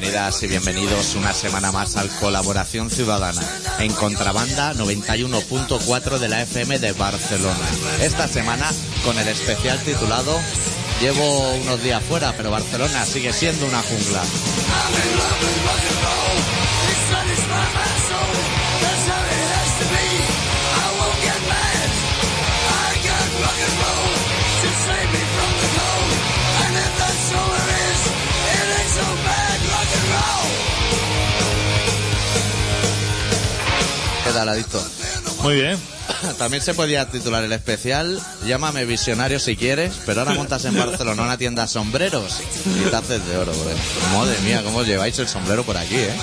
[0.00, 3.42] Bienvenidas y bienvenidos una semana más al Colaboración Ciudadana
[3.80, 7.66] en Contrabanda 91.4 de la FM de Barcelona.
[8.00, 8.70] Esta semana
[9.04, 10.38] con el especial titulado
[11.00, 14.22] Llevo unos días fuera, pero Barcelona sigue siendo una jungla.
[34.38, 34.80] ¿Qué tal, Adicto?
[35.42, 35.76] Muy bien.
[36.38, 41.24] También se podía titular el especial Llámame visionario si quieres, pero ahora montas en Barcelona
[41.24, 44.16] una tienda de sombreros y haces de oro, bro.
[44.16, 46.14] Madre mía, cómo lleváis el sombrero por aquí, ¿eh?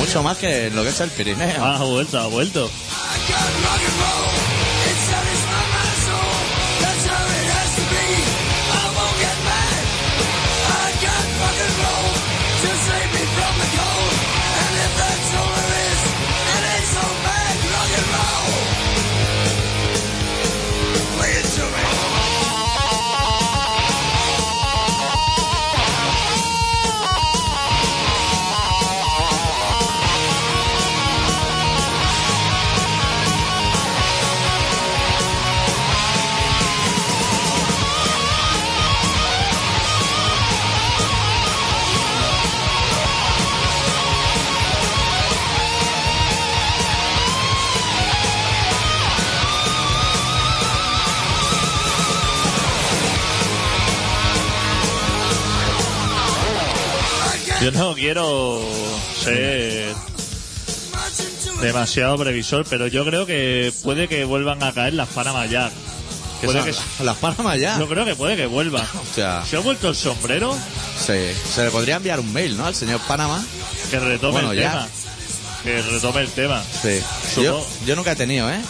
[0.00, 1.64] Mucho más que lo que es el Pirineo.
[1.64, 2.68] Ha vuelto, ha vuelto.
[57.64, 58.60] Yo no quiero
[59.22, 59.94] ser
[61.62, 65.72] demasiado previsor, pero yo creo que puede que vuelvan a caer las Panama Jack.
[66.42, 67.78] ¿Qué Puede que, ¿Las Panamas ya?
[67.78, 68.80] yo creo que puede que vuelva.
[68.94, 70.54] O sea, ¿Se ha vuelto el sombrero?
[70.98, 71.14] sí.
[71.54, 72.66] Se le podría enviar un mail, ¿no?
[72.66, 73.42] Al señor Panamá.
[73.90, 74.70] Que retome Bueno, el ya.
[74.72, 74.88] tema.
[75.62, 76.62] Que retome el tema.
[76.82, 77.00] Sí.
[77.34, 78.60] Supo- Yo, yo nunca he tenido, ¿eh?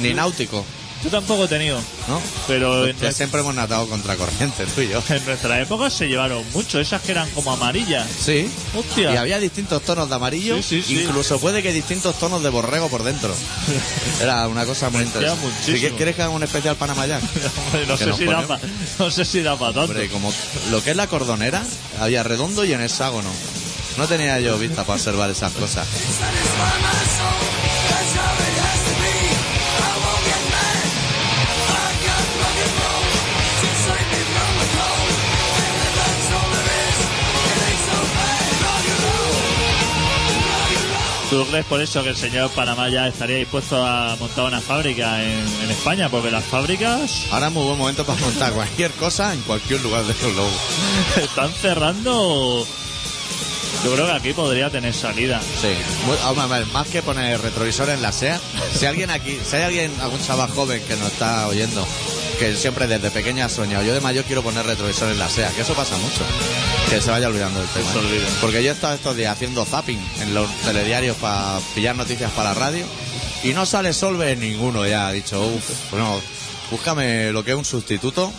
[0.00, 0.64] Ni náutico,
[1.04, 1.78] Yo tampoco he tenido,
[2.08, 2.20] ¿no?
[2.48, 5.00] pero en, Que siempre hemos nadado contra corriente, tú y yo.
[5.10, 8.04] en nuestra época se llevaron mucho, esas que eran como amarillas.
[8.24, 8.50] Sí.
[8.76, 9.14] Hostia.
[9.14, 11.02] Y había distintos tonos de amarillo, Sí, sí, sí.
[11.04, 13.32] incluso puede que distintos tonos de borrego por dentro.
[14.20, 15.46] Era una cosa muy interesante.
[15.46, 15.88] muchísimo.
[15.88, 17.18] Si quieres que haga un especial Panamá ya.
[17.18, 18.66] Hombre, no, Que sé nos si da ponemos- pa-
[19.04, 19.92] no sé si da para tanto.
[19.92, 20.32] Hombre, como
[20.72, 21.62] lo que es la cordonera,
[22.00, 23.30] había redondo y en hexágono.
[23.96, 25.86] No tenía yo vista para observar esas cosas.
[41.30, 45.22] ¿Tú crees por eso que el señor Panamá ya estaría dispuesto a montar una fábrica
[45.22, 46.08] en, en España?
[46.08, 50.04] Porque las fábricas Ahora es muy buen momento para montar cualquier cosa en cualquier lugar
[50.04, 50.60] de los lobos.
[51.16, 52.66] están cerrando.
[53.84, 55.40] Yo creo que aquí podría tener salida.
[55.40, 55.68] Sí,
[56.06, 58.40] Muy- aún más, más que poner retrovisores en la SEA,
[58.76, 61.86] si alguien aquí, si hay alguien, algún chaval joven que nos está oyendo,
[62.40, 65.50] que siempre desde pequeña ha soñado, yo de mayor quiero poner retrovisores en la SEA,
[65.52, 66.20] que eso pasa mucho,
[66.90, 67.90] que se vaya olvidando del tema.
[67.92, 68.26] olvide.
[68.40, 72.50] Porque yo he estado estos días haciendo zapping en los telediarios para pillar noticias para
[72.50, 72.84] la radio
[73.44, 76.20] y no sale Solve en ninguno ya, ha dicho, uff, bueno,
[76.72, 78.32] búscame lo que es un sustituto.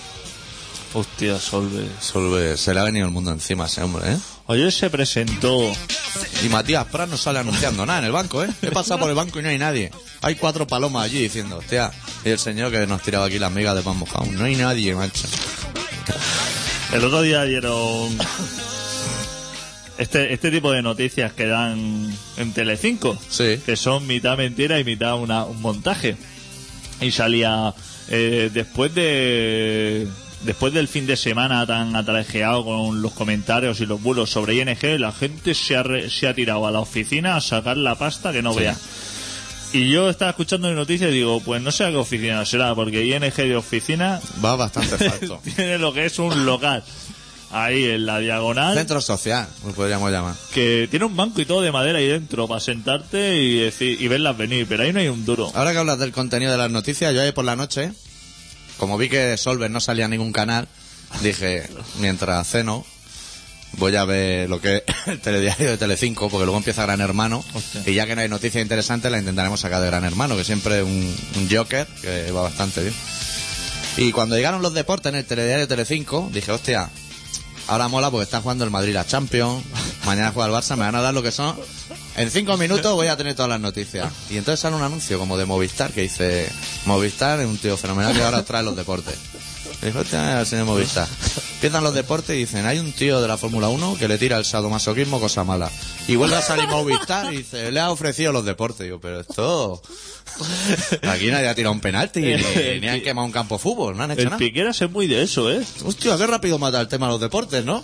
[0.93, 1.87] Hostia, Solve.
[2.01, 4.17] Solve, se le ha venido el mundo encima a ese hombre, ¿eh?
[4.49, 5.71] Ayer se presentó.
[6.43, 8.49] Y Matías Prat no sale anunciando nada en el banco, ¿eh?
[8.63, 9.91] He pasado por el banco y no hay nadie.
[10.21, 11.91] Hay cuatro palomas allí diciendo, hostia,
[12.25, 14.25] y el señor que nos tiraba aquí las migas de pan mojado.
[14.31, 15.27] No hay nadie, macho.
[16.91, 18.17] El otro día dieron.
[19.99, 23.19] Este, este tipo de noticias que dan en Telecinco.
[23.29, 23.59] Sí.
[23.63, 26.17] que son mitad mentira y mitad una, un montaje.
[27.01, 27.75] Y salía
[28.07, 30.07] eh, después de
[30.43, 34.99] después del fin de semana tan atrajeado con los comentarios y los bulos sobre ING,
[34.99, 38.31] la gente se ha, re- se ha tirado a la oficina a sacar la pasta
[38.31, 38.59] que no Sí.
[38.59, 38.75] vea.
[39.71, 42.73] Y yo estaba escuchando mi noticia y digo, pues no sé a qué oficina será,
[42.73, 45.39] porque ING de oficina Va bastante falso.
[45.55, 46.83] tiene lo que es un local.
[47.51, 50.35] Ahí en la diagonal Centro social, lo podríamos llamar.
[50.53, 54.07] que tiene un banco y todo de madera ahí dentro para sentarte y decir y
[54.07, 55.51] verlas venir, pero ahí no hay un duro.
[55.55, 57.91] Ahora que hablas del contenido de las noticias, yo ayer por la noche,
[58.79, 60.67] como vi que Solver no salía en ningún canal,
[61.21, 62.85] dije, mientras ceno,
[63.73, 67.43] voy a ver lo que es el telediario de Telecinco, porque luego empieza Gran Hermano,
[67.53, 67.83] Hostia.
[67.85, 70.79] y ya que no hay noticias interesantes, la intentaremos sacar de Gran Hermano, que siempre
[70.79, 72.93] es un, un joker, que va bastante bien.
[73.97, 76.89] Y cuando llegaron los deportes en el telediario de Telecinco, dije, hostia,
[77.67, 79.63] ahora mola porque está jugando el Madrid la Champions,
[80.05, 81.55] mañana juega el Barça, me van a dar lo que son.
[82.19, 84.11] En cinco minutos voy a tener todas las noticias.
[84.29, 86.49] Y entonces sale un anuncio como de Movistar que dice,
[86.85, 89.15] Movistar es un tío fenomenal que ahora trae los deportes.
[89.81, 91.07] Y hostia, el señor Movistar.
[91.53, 94.37] Empiezan los deportes y dicen, hay un tío de la Fórmula 1 que le tira
[94.37, 95.71] el sadomasoquismo cosa mala.
[96.09, 98.85] Y vuelve a salir Movistar y dice, le ha ofrecido los deportes.
[98.85, 99.81] Digo, pero esto...
[101.03, 104.03] Aquí nadie ha tirado un penalti, ni, ni han quemado un campo de fútbol, no
[104.03, 104.37] han hecho El nada.
[104.37, 105.61] Piqueras es muy de eso, ¿eh?
[105.85, 107.83] Hostia, qué rápido mata el tema de los deportes, ¿no?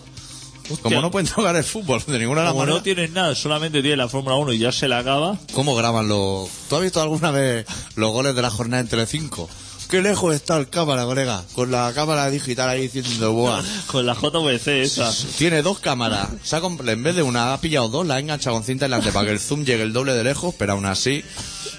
[0.81, 3.81] Como no pueden tocar el fútbol de ninguna de las Como no tienes nada, solamente
[3.81, 5.37] tiene la Fórmula 1 y ya se la acaba.
[5.53, 6.49] ¿Cómo graban los...
[6.69, 7.65] ¿Tú has visto alguna vez
[7.95, 9.49] los goles de la jornada en Telecinco?
[9.89, 11.43] Qué lejos está el cámara, colega.
[11.53, 13.61] Con la cámara digital ahí diciendo, buah.
[13.87, 15.13] Con la JVC esa.
[15.37, 16.29] Tiene dos cámaras.
[16.43, 19.11] Se ha en vez de una ha pillado dos, la ha enganchado con cinta delante
[19.11, 21.23] para que el zoom llegue el doble de lejos, pero aún así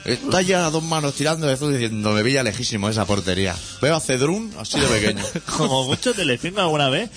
[0.05, 3.57] está ya a dos manos tirando de zoom diciendo me veía lejísimo esa portería.
[3.83, 5.25] Veo a Cedrún así de pequeño.
[5.57, 7.11] Como mucho Telecinco alguna vez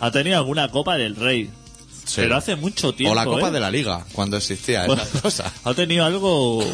[0.00, 1.50] ha tenido alguna Copa del Rey.
[2.04, 2.16] Sí.
[2.16, 3.12] Pero hace mucho tiempo.
[3.12, 3.52] o la Copa ¿eh?
[3.52, 5.52] de la Liga, cuando existía Bueno, esa cosa.
[5.64, 6.64] ha tenido algo.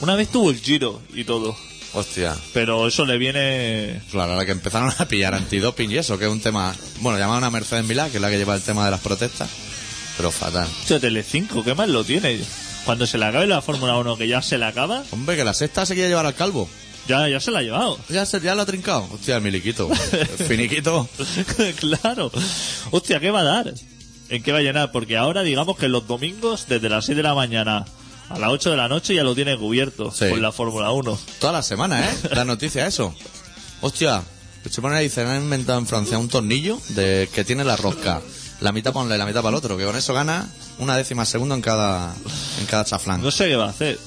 [0.00, 1.56] Una vez tuvo el giro y todo.
[1.94, 2.34] Hostia.
[2.54, 4.02] Pero eso le viene.
[4.10, 7.44] Claro, ahora que empezaron a pillar antidoping y eso, que es un tema, bueno, llamaban
[7.44, 9.48] a Mercedes Milá, que es la que lleva el tema de las protestas,
[10.16, 10.68] pero fatal.
[10.80, 12.40] Mucho Telecinco, ¿qué más lo tiene?
[12.86, 15.54] Cuando se le acabe la Fórmula 1, que ya se le acaba, Hombre, que la
[15.54, 16.68] sexta se quiere llevar al calvo.
[17.08, 17.98] Ya, ya se la ha llevado.
[18.08, 19.08] Ya, se, ya lo ha trincado.
[19.12, 19.90] Hostia, el miliquito.
[20.12, 21.08] El finiquito.
[21.78, 22.30] claro.
[22.90, 23.74] Hostia, ¿qué va a dar?
[24.28, 24.92] ¿En qué va a llenar?
[24.92, 27.84] Porque ahora digamos que los domingos, desde las 6 de la mañana
[28.30, 30.28] a las 8 de la noche, ya lo tiene cubierto Sí.
[30.30, 31.18] con la Fórmula 1.
[31.38, 32.14] Toda la semana, ¿eh?
[32.34, 33.14] La noticia, eso.
[33.82, 34.22] Hostia,
[34.70, 38.22] se pone ahí, se han inventado en Francia un tornillo de que tiene la rosca.
[38.60, 40.48] La mitad para un lado y la mitad para el otro, que con eso gana
[40.78, 42.14] una décima segundo en cada,
[42.60, 43.20] en cada chaflán.
[43.20, 43.98] No sé qué va a hacer.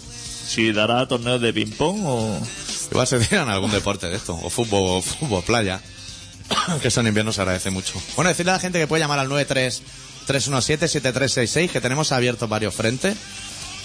[0.48, 2.40] Si dará torneos de ping-pong o...
[2.92, 5.82] Igual se tiran algún deporte de esto, o fútbol, o fútbol, playa.
[6.82, 8.02] que en invierno se agradece mucho.
[8.16, 13.16] Bueno, decirle a la gente que puede llamar al 93-317-7366, que tenemos abiertos varios frentes.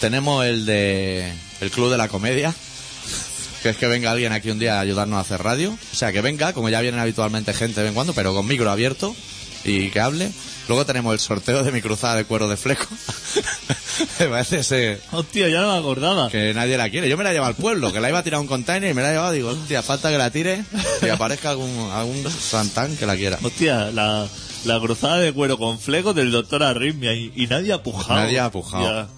[0.00, 2.54] Tenemos el de el Club de la Comedia,
[3.62, 5.78] que es que venga alguien aquí un día a ayudarnos a hacer radio.
[5.92, 8.46] O sea, que venga, como ya vienen habitualmente gente de vez en cuando, pero con
[8.46, 9.14] micro abierto
[9.64, 10.30] y que hable.
[10.68, 12.86] Luego tenemos el sorteo de mi cruzada de cuero de fleco.
[14.18, 16.30] Me parece ese Hostia, ya no me acordaba.
[16.30, 17.08] que nadie la quiere.
[17.08, 18.94] Yo me la llevo al pueblo, que la iba a tirar a un container y
[18.94, 19.32] me la he llevado.
[19.32, 20.64] Digo, hostia, falta que la tire
[21.02, 23.38] y aparezca algún, algún santán que la quiera.
[23.42, 24.26] Hostia, la,
[24.64, 28.20] la cruzada de cuero con flecos del doctor Arritmia y, y nadie ha pujado.
[28.20, 29.08] Nadie ha pujado.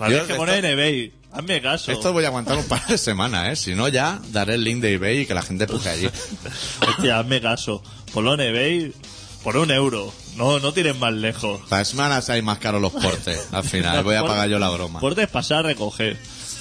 [0.00, 1.12] Yo que esto- poner en eBay.
[1.32, 1.92] Hazme caso.
[1.92, 3.54] Esto voy a aguantar un par de semanas, ¿eh?
[3.56, 6.08] Si no, ya daré el link de eBay y que la gente puje allí.
[6.88, 7.80] Hostia, hazme caso.
[8.12, 8.92] Ponlo en eBay
[9.42, 10.12] por un euro.
[10.36, 11.60] No, no tires más lejos.
[11.68, 13.48] Para semanas hay más caros los portes.
[13.52, 15.00] Al final, voy a pagar yo la broma.
[15.00, 16.18] Portes pasar a recoger.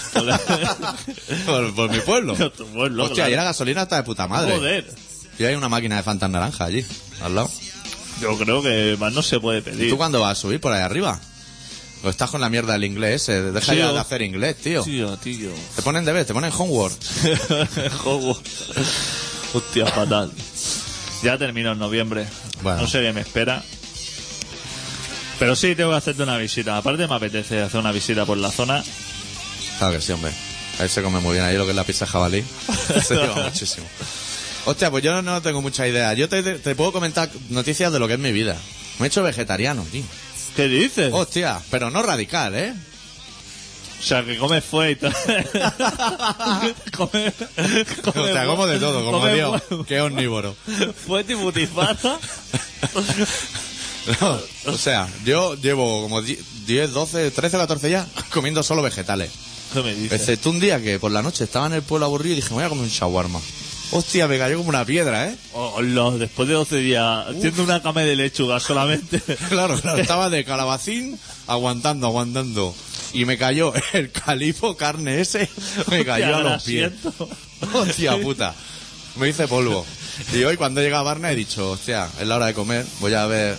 [1.45, 2.33] Por, por mi pueblo.
[2.57, 3.31] Tu pueblo, Hostia, claro.
[3.31, 4.55] y la gasolina está de puta madre.
[4.55, 4.91] Joder.
[5.37, 6.83] Y hay una máquina de Fantas naranja allí,
[7.21, 7.49] al lado.
[8.19, 9.89] Yo creo que más no se puede ¿Y pedir.
[9.91, 11.19] tú cuándo vas a subir por ahí arriba?
[12.03, 13.41] O estás con la mierda del inglés, eh.
[13.51, 14.83] Deja ya de hacer inglés, tío.
[14.83, 15.51] Tío, tío.
[15.75, 16.95] Te ponen deberes, te ponen homework.
[18.03, 18.39] Juego.
[19.53, 20.31] Hostia, fatal.
[21.23, 22.25] Ya termino en noviembre.
[22.61, 22.81] Bueno.
[22.81, 23.63] No sé qué me espera.
[25.39, 26.77] Pero sí, tengo que hacerte una visita.
[26.77, 28.83] Aparte me apetece hacer una visita por la zona.
[29.77, 30.31] Claro que sí, hombre.
[30.79, 31.45] Ahí se come muy bien.
[31.45, 32.44] Ahí lo que es la pizza jabalí.
[33.03, 33.88] se lleva muchísimo.
[34.65, 36.13] Hostia, pues yo no tengo mucha idea.
[36.13, 38.57] Yo te, te puedo comentar noticias de lo que es mi vida.
[39.00, 40.03] Me he hecho vegetariano, tío.
[40.56, 41.11] ¿Qué dices?
[41.13, 42.73] Hostia, pero no radical, ¿eh?
[43.99, 45.13] O sea, que comes fue y tal.
[46.95, 47.33] come,
[48.15, 49.61] O sea, como de todo, como come Dios.
[49.68, 50.56] fue- Qué omnívoro.
[51.06, 52.18] Fue y butifarra.
[54.21, 59.31] No, o sea, yo llevo como 10, 12, 13, 14 ya comiendo solo vegetales.
[59.73, 60.13] ¿Qué me dices?
[60.19, 62.56] Excepto un día que por la noche estaba en el pueblo aburrido y dije, me
[62.56, 63.39] voy a comer un shawarma.
[63.91, 65.35] Hostia, me cayó como una piedra, ¿eh?
[65.53, 69.21] Hola, después de 12 días, haciendo una cama de lechuga solamente.
[69.49, 72.73] Claro, claro, estaba de calabacín aguantando, aguantando.
[73.13, 75.49] Y me cayó el calipo carne ese,
[75.89, 76.92] me cayó a los pies.
[77.73, 78.54] Hostia puta,
[79.18, 79.85] me hice polvo.
[80.33, 83.13] Y hoy cuando llega a Barna he dicho, hostia, es la hora de comer, voy
[83.13, 83.57] a ver,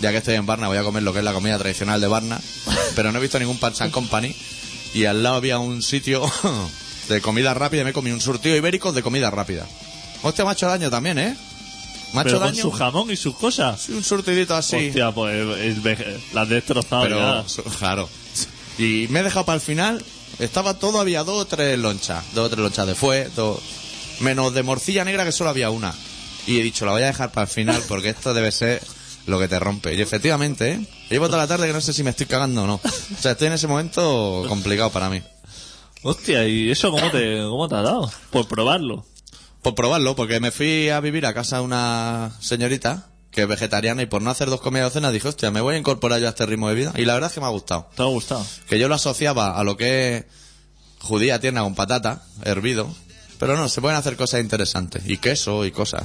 [0.00, 2.06] ya que estoy en Barna, voy a comer lo que es la comida tradicional de
[2.08, 2.40] Barna,
[2.96, 4.34] pero no he visto ningún Punch and Company.
[4.92, 6.28] Y al lado había un sitio
[7.08, 9.66] de comida rápida y me comí un surtido ibérico de comida rápida.
[10.22, 11.36] Hostia, me ha hecho daño también, ¿eh?
[12.12, 12.62] Me ha Pero hecho con daño.
[12.62, 13.80] su jamón y sus cosas.
[13.80, 14.88] Sí, un surtidito así.
[14.88, 17.44] Hostia, pues el veje- la has destrozado Pero, ya.
[17.78, 18.08] claro.
[18.80, 20.02] Y me he dejado para el final.
[20.38, 22.24] Estaba todo, había dos o tres lonchas.
[22.34, 23.60] Dos o tres lonchas de fue, dos.
[24.20, 25.94] Menos de morcilla negra que solo había una.
[26.46, 28.82] Y he dicho, la voy a dejar para el final porque esto debe ser
[29.26, 29.94] lo que te rompe.
[29.94, 30.86] Y efectivamente, ¿eh?
[31.10, 32.74] Llevo toda la tarde que no sé si me estoy cagando o no.
[32.76, 35.22] O sea, estoy en ese momento complicado para mí.
[36.02, 38.10] Hostia, ¿y eso cómo te, cómo te ha dado?
[38.30, 39.04] Por probarlo.
[39.60, 44.02] Por probarlo, porque me fui a vivir a casa de una señorita que es vegetariana
[44.02, 46.26] y por no hacer dos comidas de cena dije, hostia, me voy a incorporar yo
[46.26, 46.92] a este ritmo de vida.
[46.96, 47.88] Y la verdad es que me ha gustado.
[47.94, 48.44] ¿Te ha gustado?
[48.68, 50.24] que yo lo asociaba a lo que es
[51.00, 52.92] judía tierna con patata, hervido,
[53.38, 56.04] pero no, se pueden hacer cosas interesantes, y queso y cosas.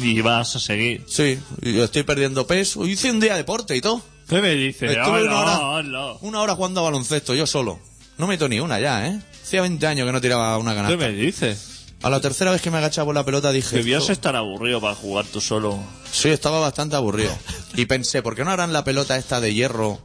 [0.00, 1.04] Y vas a seguir.
[1.08, 2.86] Sí, y yo estoy perdiendo peso.
[2.86, 4.00] Hice un día de deporte y todo.
[4.28, 4.92] ¿Qué me dices?
[4.92, 7.80] Estuve una hora, Hola, una hora jugando a baloncesto, yo solo.
[8.16, 9.20] No meto ni una ya, ¿eh?
[9.42, 10.96] Hacía 20 años que no tiraba una ¿Qué canasta.
[10.96, 11.71] me dices?
[12.02, 13.76] A la tercera vez que me agachaba por la pelota dije...
[13.76, 15.78] Debías "Esto- estar aburrido para jugar tú solo.
[16.10, 17.30] Sí, estaba bastante aburrido.
[17.76, 20.00] Y pensé, ¿por qué no harán la pelota esta de hierro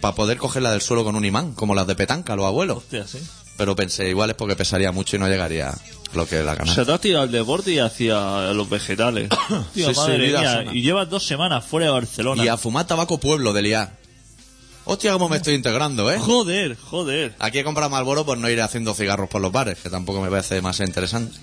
[0.00, 2.78] para poder cogerla del suelo con un imán, como las de petanca, los abuelos?
[2.78, 3.18] Hostia, sí.
[3.58, 5.78] Pero pensé, igual es porque pesaría mucho y no llegaría a
[6.14, 6.74] lo que la canasta.
[6.76, 9.28] sea, te has tirado al deporte y hacia los vegetales.
[9.74, 10.64] Tío, Sí, madre mía.
[10.72, 12.42] Y llevas dos semanas fuera de Barcelona.
[12.42, 14.01] Y a fumar tabaco pueblo de liar.
[14.84, 16.18] Hostia, cómo me estoy integrando, ¿eh?
[16.18, 17.34] Joder, joder.
[17.38, 20.28] Aquí he comprado Malboro por no ir haciendo cigarros por los bares, que tampoco me
[20.28, 21.36] parece más interesante.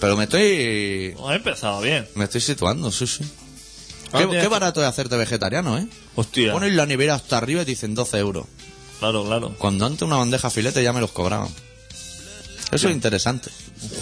[0.00, 1.14] Pero me estoy...
[1.26, 2.06] Ha empezado bien.
[2.14, 3.24] Me estoy situando, sí, sí.
[4.12, 5.86] Qué, Hostia, qué barato es hacerte vegetariano, ¿eh?
[6.14, 6.52] Hostia.
[6.52, 8.46] Pones la nevera hasta arriba y te dicen 12 euros.
[8.98, 9.54] Claro, claro.
[9.58, 11.48] Cuando antes una bandeja filete ya me los cobraban.
[12.70, 13.50] Eso es interesante.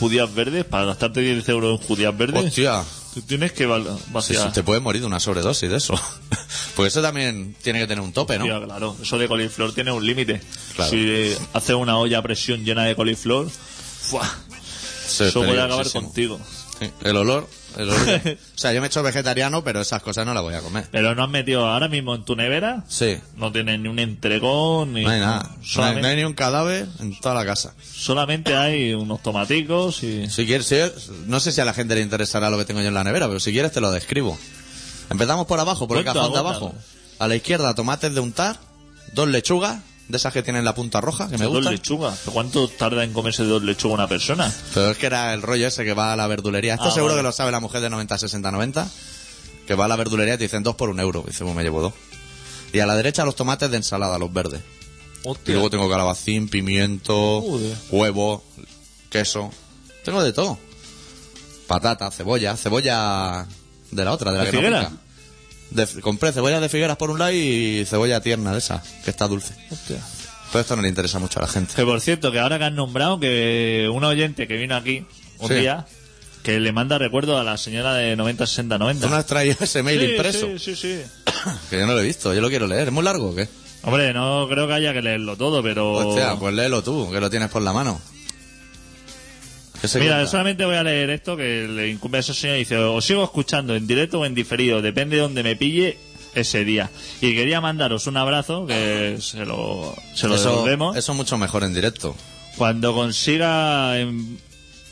[0.00, 4.48] Judías verdes, para gastarte 10 euros en judías verdes, Hostia, tú tienes que vaciar.
[4.48, 5.94] sí, te puedes morir de una sobredosis de eso.
[6.76, 8.44] pues eso también tiene que tener un tope, ¿no?
[8.44, 10.40] Hostia, claro, eso de coliflor tiene un límite.
[10.74, 10.90] Claro.
[10.90, 14.22] Si haces una olla a presión llena de coliflor, ¡fua!
[15.06, 16.40] Eso es eso puede acabar contigo.
[16.78, 18.20] Sí, El olor, el olor.
[18.54, 20.88] o sea, yo me he hecho vegetariano, pero esas cosas no las voy a comer.
[20.90, 24.94] Pero no has metido ahora mismo en tu nevera, Sí, no tienes ni un entregón,
[24.94, 25.42] ni no hay nada.
[25.42, 27.74] No hay, Solamente, no hay ni un cadáver en toda la casa.
[27.94, 30.28] solamente hay unos tomaticos y...
[30.28, 30.76] Si quieres, si-
[31.26, 33.28] no sé si a la gente le interesará lo que tengo yo en la nevera,
[33.28, 34.36] pero si quieres te lo describo.
[35.10, 36.58] Empezamos por abajo, por el Cuenta, cajón de cuenta.
[36.66, 36.74] abajo.
[37.18, 38.58] A la izquierda, tomates de untar,
[39.12, 41.72] dos lechugas, de esas que tienen la punta roja, que me dos gustan.
[41.72, 42.18] lechugas.
[42.20, 44.52] ¿Pero ¿Cuánto tarda en comerse dos lechugas una persona?
[44.74, 46.74] Pero es que era el rollo ese que va a la verdulería.
[46.74, 47.20] Esto Ah, seguro vale.
[47.20, 48.88] que lo sabe la mujer de 90, 60, 90.
[49.66, 51.24] Que va a la verdulería y te dicen dos por un euro.
[51.26, 51.92] Dice, pues me llevo dos.
[52.72, 54.60] Y a la derecha los tomates de ensalada, los verdes.
[55.46, 57.76] Y luego tengo calabacín, pimiento, Joder.
[57.90, 58.42] huevo,
[59.08, 59.50] queso.
[60.04, 60.58] Tengo de todo.
[61.68, 63.46] Patata, cebolla, cebolla
[63.92, 64.92] de la otra, de la ¿De que no pica.
[65.74, 69.26] De- compré cebolla de figueras por un lado y cebolla tierna de esa, que está
[69.28, 69.54] dulce.
[69.70, 69.96] Hostia.
[70.50, 71.72] Pero esto no le interesa mucho a la gente.
[71.74, 75.04] Que por cierto, que ahora que han nombrado que un oyente que vino aquí
[75.38, 75.54] un Sí.
[75.54, 75.86] día,
[76.42, 79.06] que le manda recuerdo a la señora de 90, 60, 90.
[79.06, 80.46] ¿Tú no has traído ese mail Sí, impreso?
[80.46, 81.00] Sí, sí, sí.
[81.70, 82.88] Que yo no lo he visto, yo lo quiero leer.
[82.88, 83.48] ¿Es muy largo o qué?
[83.84, 85.92] Hombre, no creo que haya que leerlo todo, pero...
[85.92, 88.00] Hostia, pues léelo tú, que lo tienes por la mano.
[89.82, 92.60] ¿Qué se Mira, solamente voy a leer esto que le incumbe a ese señor y
[92.60, 95.98] dice, os sigo escuchando en directo o en diferido, depende de donde me pille
[96.34, 96.88] ese día.
[97.20, 100.96] Y quería mandaros un abrazo, que se lo, se lo eso, devolvemos.
[100.96, 102.16] eso mucho mejor en directo.
[102.56, 104.38] Cuando consiga en-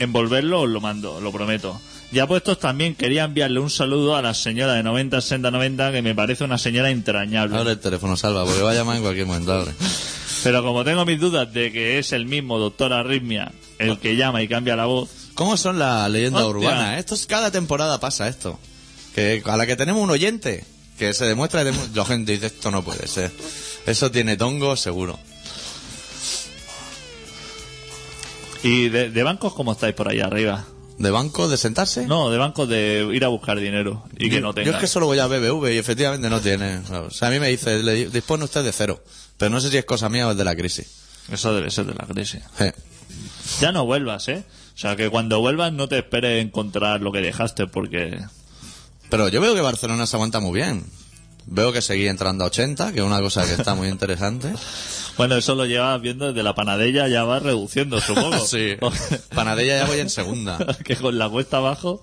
[0.01, 1.81] envolverlo, os lo mando, lo prometo.
[2.13, 6.03] Ya puestos también quería enviarle un saludo a la señora de 90, 60, 90, que
[6.03, 7.57] me parece una señora entrañable.
[7.57, 9.53] Abre el teléfono, salva, porque va a llamar en cualquier momento.
[9.53, 9.71] Abre.
[10.43, 14.43] Pero como tengo mis dudas de que es el mismo doctor Arritmia el que llama
[14.43, 16.59] y cambia la voz, ¿Cómo son las leyendas Hostia.
[16.69, 16.99] urbanas?
[16.99, 18.59] Esto es, cada temporada pasa esto.
[19.15, 20.65] Que a la que tenemos un oyente
[20.99, 23.31] que se demuestra, que la gente dice esto no puede ser.
[23.87, 25.19] Eso tiene tongo seguro.
[28.63, 30.67] ¿y de, de bancos cómo estáis por ahí arriba?
[31.01, 31.49] ¿De banco?
[31.49, 32.07] ¿De sentarse?
[32.07, 34.71] No, de bancos de ir a buscar dinero y que yo, no yo tenga.
[34.73, 36.79] es que solo voy a BBV y efectivamente no tiene.
[36.91, 39.03] O sea, a mí me dice, le di- dispone usted de cero.
[39.39, 40.87] Pero no sé si es cosa mía o es de la crisis.
[41.33, 42.43] Eso debe ser de la crisis.
[43.61, 44.45] Ya no vuelvas, ¿eh?
[44.75, 48.21] O sea, que cuando vuelvas no te esperes encontrar lo que dejaste porque...
[49.09, 50.85] Pero yo veo que Barcelona se aguanta muy bien.
[51.53, 54.53] Veo que seguía entrando a 80, que es una cosa que está muy interesante.
[55.17, 58.39] Bueno, eso lo llevas viendo desde la panadella, ya va reduciendo, supongo.
[58.47, 58.77] sí.
[59.35, 60.59] Panadella ya voy en segunda.
[60.85, 62.01] que con la cuesta abajo...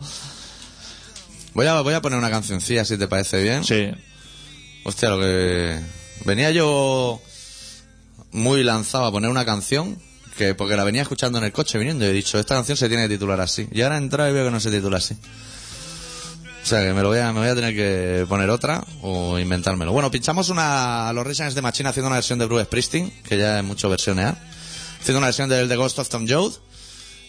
[1.53, 3.63] Voy a, voy a poner una cancioncilla si te parece bien.
[3.63, 3.89] Sí.
[4.83, 5.79] Hostia, lo que...
[6.25, 7.19] Venía yo
[8.31, 9.97] muy lanzado a poner una canción,
[10.37, 12.89] que porque la venía escuchando en el coche viniendo y he dicho, esta canción se
[12.89, 13.67] tiene que titular así.
[13.71, 15.15] Y ahora he entrado y veo que no se titula así.
[16.67, 19.39] O sea que me, lo voy a, me voy a tener que poner otra o
[19.39, 19.93] inventármelo.
[19.93, 23.37] Bueno, pinchamos una, a los Rage the Machine haciendo una versión de Bruce Springsteen, que
[23.37, 24.37] ya es mucho versionear.
[24.99, 26.51] Haciendo una versión del The Ghost of Tom Joad.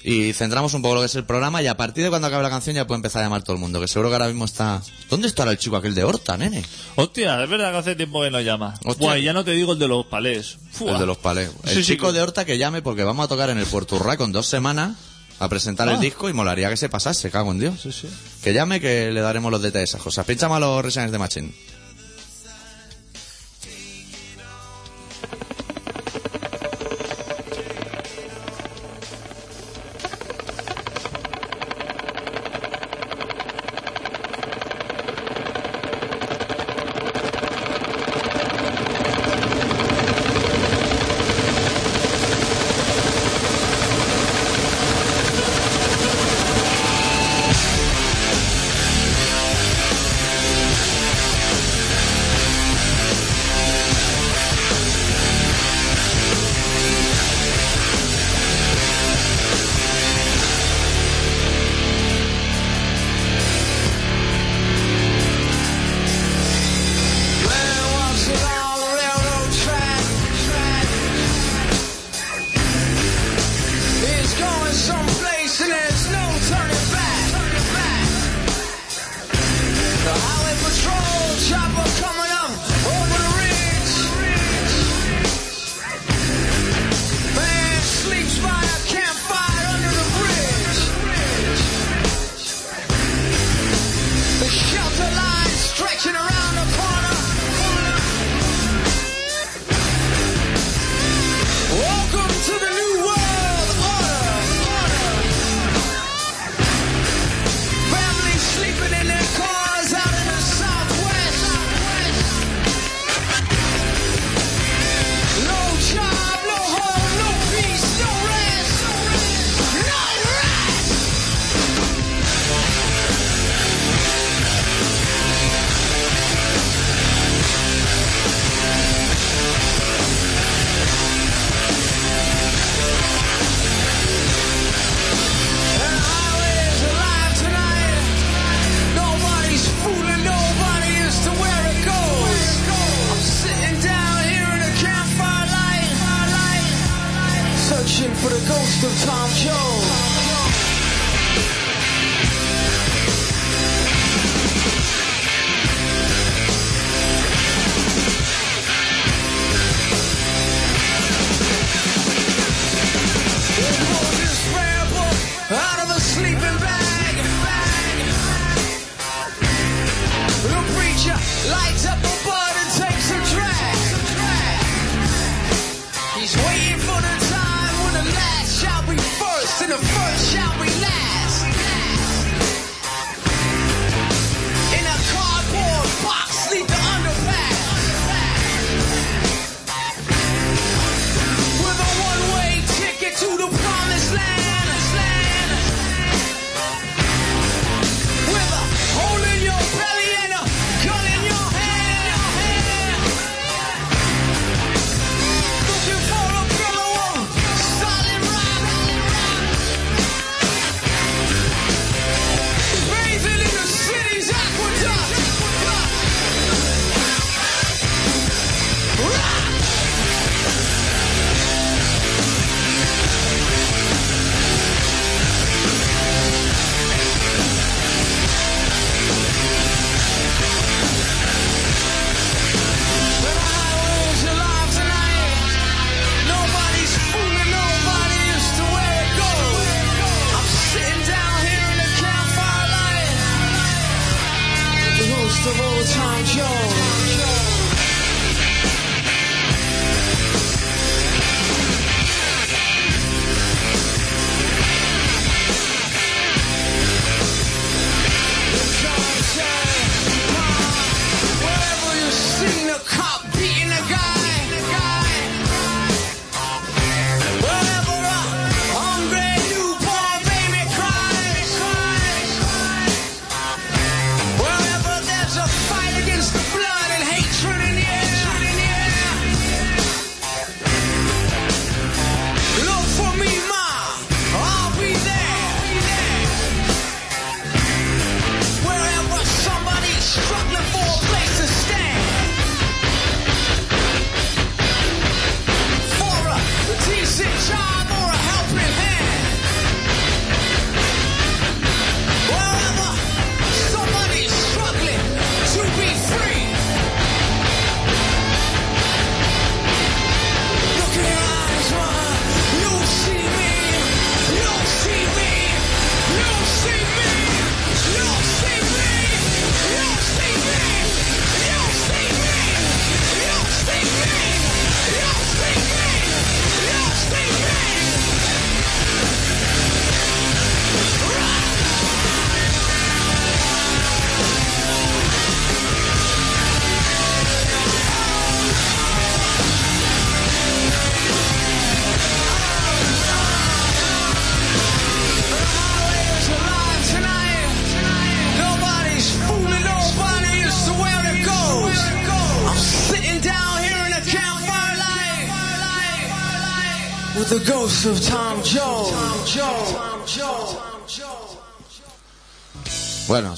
[0.03, 2.43] Y centramos un poco lo que es el programa y a partir de cuando acabe
[2.43, 4.45] la canción ya puede empezar a llamar todo el mundo, que seguro que ahora mismo
[4.45, 4.83] está...
[5.09, 6.65] ¿Dónde estará el chico aquel de Horta, nene?
[6.97, 8.75] Hostia, es verdad que hace tiempo que no llama.
[8.85, 9.07] Hostia.
[9.07, 10.59] Buah, ya no te digo el de los palés.
[10.73, 10.95] Fua.
[10.95, 11.53] El de los palés.
[11.63, 14.25] El Sí, chico de Horta que llame porque vamos a tocar en el Puerto Urraco
[14.25, 14.97] en dos semanas
[15.41, 15.93] a presentar Ah.
[15.95, 17.81] el disco y molaría que se pasase, cago en Dios.
[17.83, 18.09] Sí, sí.
[18.43, 20.27] Que llame que le daremos los detalles a esas cosas.
[20.27, 21.53] Pinchamos a los Resigns de Machine.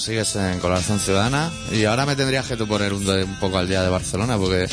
[0.00, 3.68] Sigues en Colaboración Ciudadana y ahora me tendrías que tú poner un, un poco al
[3.68, 4.66] día de Barcelona porque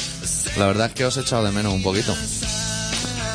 [0.57, 2.15] la verdad es que os he echado de menos un poquito.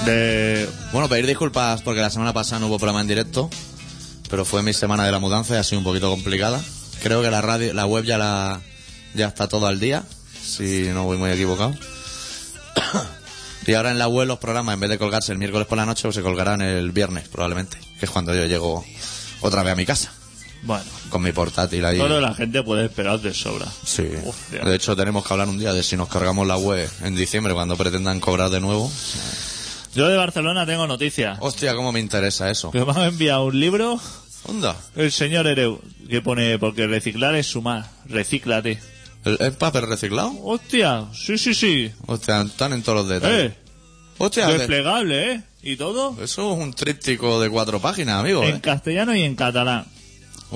[0.06, 3.50] De, Bueno, pedir disculpas porque la semana pasada no hubo programa en directo,
[4.30, 6.62] pero fue mi semana de la mudanza y ha sido un poquito complicada.
[7.02, 8.60] Creo que la radio, la web ya la
[9.14, 10.02] ya está todo al día,
[10.42, 11.74] si no voy muy equivocado.
[13.66, 15.84] y ahora en la web los programas, en vez de colgarse el miércoles por la
[15.84, 18.82] noche, pues se colgarán el viernes probablemente, que es cuando yo llego
[19.42, 20.10] otra vez a mi casa,
[20.62, 21.98] bueno, con mi portátil ahí.
[21.98, 23.66] todo la gente puede esperar de sobra.
[23.84, 24.06] Sí.
[24.24, 24.60] Hostia.
[24.64, 27.52] De hecho, tenemos que hablar un día de si nos cargamos la web en diciembre
[27.54, 28.90] cuando pretendan cobrar de nuevo.
[29.94, 31.36] Yo de Barcelona tengo noticias.
[31.40, 32.70] Hostia, cómo me interesa eso.
[32.70, 34.00] Que me han enviado un libro,
[34.44, 34.74] Onda.
[34.96, 38.80] el señor Ereu, que pone, porque reciclar es sumar, recíclate.
[39.24, 40.32] ¿El- ¿Es papel reciclado?
[40.42, 41.92] Hostia, sí, sí, sí.
[42.06, 43.52] Hostia, están en todos los detalles.
[43.52, 43.56] Eh,
[44.18, 45.42] Hostia, de- desplegable, ¿eh?
[45.62, 48.42] Y todo eso es un tríptico de cuatro páginas, amigo.
[48.44, 48.60] en ¿eh?
[48.60, 49.84] castellano y en catalán.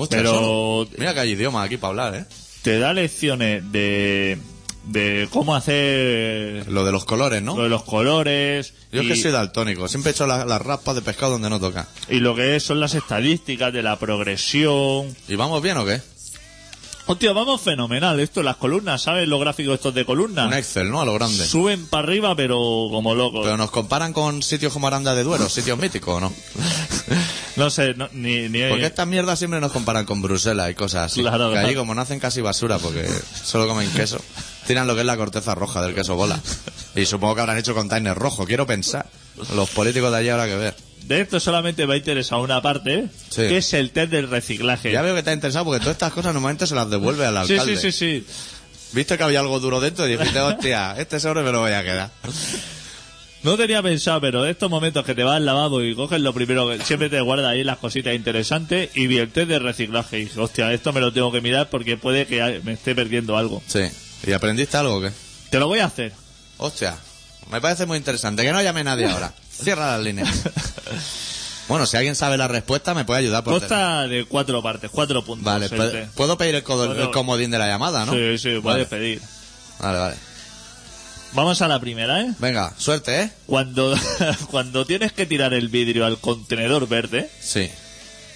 [0.09, 2.25] Pero- Mira que hay idiomas aquí para hablar, ¿eh?
[2.61, 4.37] Te da lecciones de,
[4.85, 7.55] de cómo hacer Lo de los colores, ¿no?
[7.55, 9.87] lo de los colores Yo es que soy daltónico.
[9.87, 11.87] Siempre he hecho la- las raspas de pescado donde no toca.
[12.09, 15.15] y lo que son las estadísticas de la progresión.
[15.27, 16.01] ¿Y vamos bien o qué?
[17.09, 18.19] Hostia, vamos fenomenal.
[18.19, 19.27] Esto, las columnas, ¿sabes?
[19.27, 20.45] Los gráficos estos de columnas.
[20.47, 21.01] Un Excel, ¿no?
[21.01, 21.45] A lo grande.
[21.45, 22.57] Suben para arriba, pero
[22.91, 23.41] como locos.
[23.43, 26.33] Pero nos comparan con sitios como Aranda de Duero, sitios míticos, ¿o no?
[27.55, 28.49] No sé, no- ni...
[28.49, 31.21] ni Porque estas mierdas siempre nos comparan con Bruselas y cosas así.
[31.21, 31.67] Claro, que claro.
[31.67, 33.09] allí como no hacen casi basura porque
[33.43, 34.19] solo comen queso,
[34.67, 36.39] tiran lo que es la corteza roja del queso bola.
[36.93, 39.07] Y supongo que habrán hecho container rojo, quiero pensar.
[39.55, 40.75] Los políticos de allí habrá que ver.
[41.07, 43.07] De esto solamente va a interesar una parte.
[43.29, 43.41] Sí.
[43.43, 44.91] que es el test del reciclaje.
[44.91, 47.45] Ya veo que te ha interesado porque todas estas cosas normalmente se las devuelve al
[47.47, 47.77] sí, alcalde.
[47.77, 48.25] sí, sí, sí.
[48.91, 51.83] Viste que había algo duro dentro y dijiste, hostia, este sobre me lo voy a
[51.83, 52.11] quedar.
[53.43, 56.33] No tenía pensado, pero de estos momentos que te vas al lavabo y coges lo
[56.33, 60.19] primero que siempre te guarda ahí las cositas interesantes y vi el test de reciclaje
[60.19, 63.37] y dije, hostia, esto me lo tengo que mirar porque puede que me esté perdiendo
[63.37, 63.61] algo.
[63.67, 63.83] Sí.
[64.25, 65.11] ¿Y aprendiste algo o qué?
[65.49, 66.11] Te lo voy a hacer.
[66.57, 66.97] Hostia,
[67.51, 68.43] me parece muy interesante.
[68.43, 69.31] Que no llame nadie ahora.
[69.63, 70.29] Cierra las líneas.
[71.67, 75.23] Bueno, si alguien sabe la respuesta, me puede ayudar por Consta de cuatro partes, cuatro
[75.25, 75.43] puntos.
[75.43, 75.67] Vale,
[76.15, 78.13] puedo, pedir el, codo- el comodín de la llamada, ¿no?
[78.13, 79.21] Sí, sí, puedes Vale, pedir.
[79.79, 80.15] vale, vale.
[81.33, 82.31] Vamos a la primera, ¿eh?
[82.39, 83.31] Venga, suerte, ¿eh?
[83.47, 83.93] Cuando,
[84.49, 87.69] cuando tienes que tirar el vidrio al contenedor verde, Sí,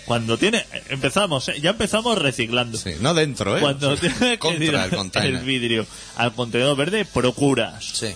[0.06, 0.66] cuando tienes...
[0.90, 1.62] Empezamos, ¿eh?
[1.62, 2.78] ya empezamos reciclando.
[2.78, 2.96] sí.
[3.00, 3.62] No dentro, ¿eh?
[3.62, 5.86] Cuando tienes que tirar el el vidrio
[6.18, 8.14] al contenedor verde, procuras Sí.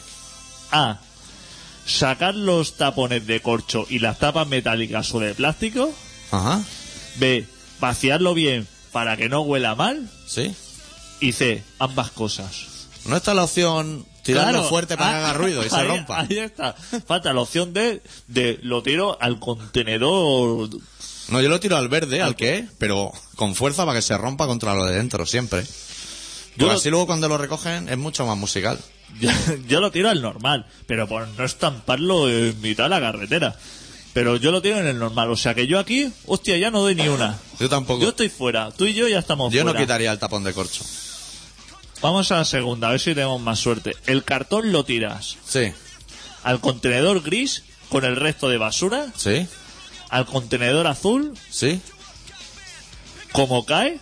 [0.73, 0.99] A.
[1.85, 5.91] Sacar los tapones de corcho y las tapas metálicas o de plástico.
[6.31, 6.61] Ajá.
[7.17, 7.45] B.
[7.79, 10.09] Vaciarlo bien para que no huela mal.
[10.27, 10.53] Sí.
[11.19, 11.63] Y C.
[11.79, 12.87] Ambas cosas.
[13.05, 16.21] ¿No está la opción tirarlo Claro, fuerte para que ah, haga ruido y se rompa?
[16.21, 16.73] Ahí está.
[17.05, 20.69] Falta la opción de, de lo tiro al contenedor.
[21.29, 24.47] No, yo lo tiro al verde, al que, pero con fuerza para que se rompa
[24.47, 25.61] contra lo de dentro, siempre.
[25.63, 25.67] Yo
[26.57, 28.79] Porque lo- así luego cuando lo recogen es mucho más musical.
[29.19, 29.29] Yo,
[29.67, 33.55] yo lo tiro al normal, pero por no estamparlo en mitad de la carretera.
[34.13, 35.29] Pero yo lo tiro en el normal.
[35.29, 37.37] O sea que yo aquí, hostia, ya no doy ni una.
[37.59, 38.01] Yo tampoco.
[38.01, 38.71] Yo estoy fuera.
[38.71, 39.81] Tú y yo ya estamos Yo no fuera.
[39.85, 40.83] quitaría el tapón de corcho.
[42.01, 43.95] Vamos a la segunda, a ver si tenemos más suerte.
[44.05, 45.71] El cartón lo tiras Sí.
[46.43, 49.47] al contenedor gris con el resto de basura, ¿Sí?
[50.09, 51.81] al contenedor azul ¿Sí?
[53.31, 53.99] como cae,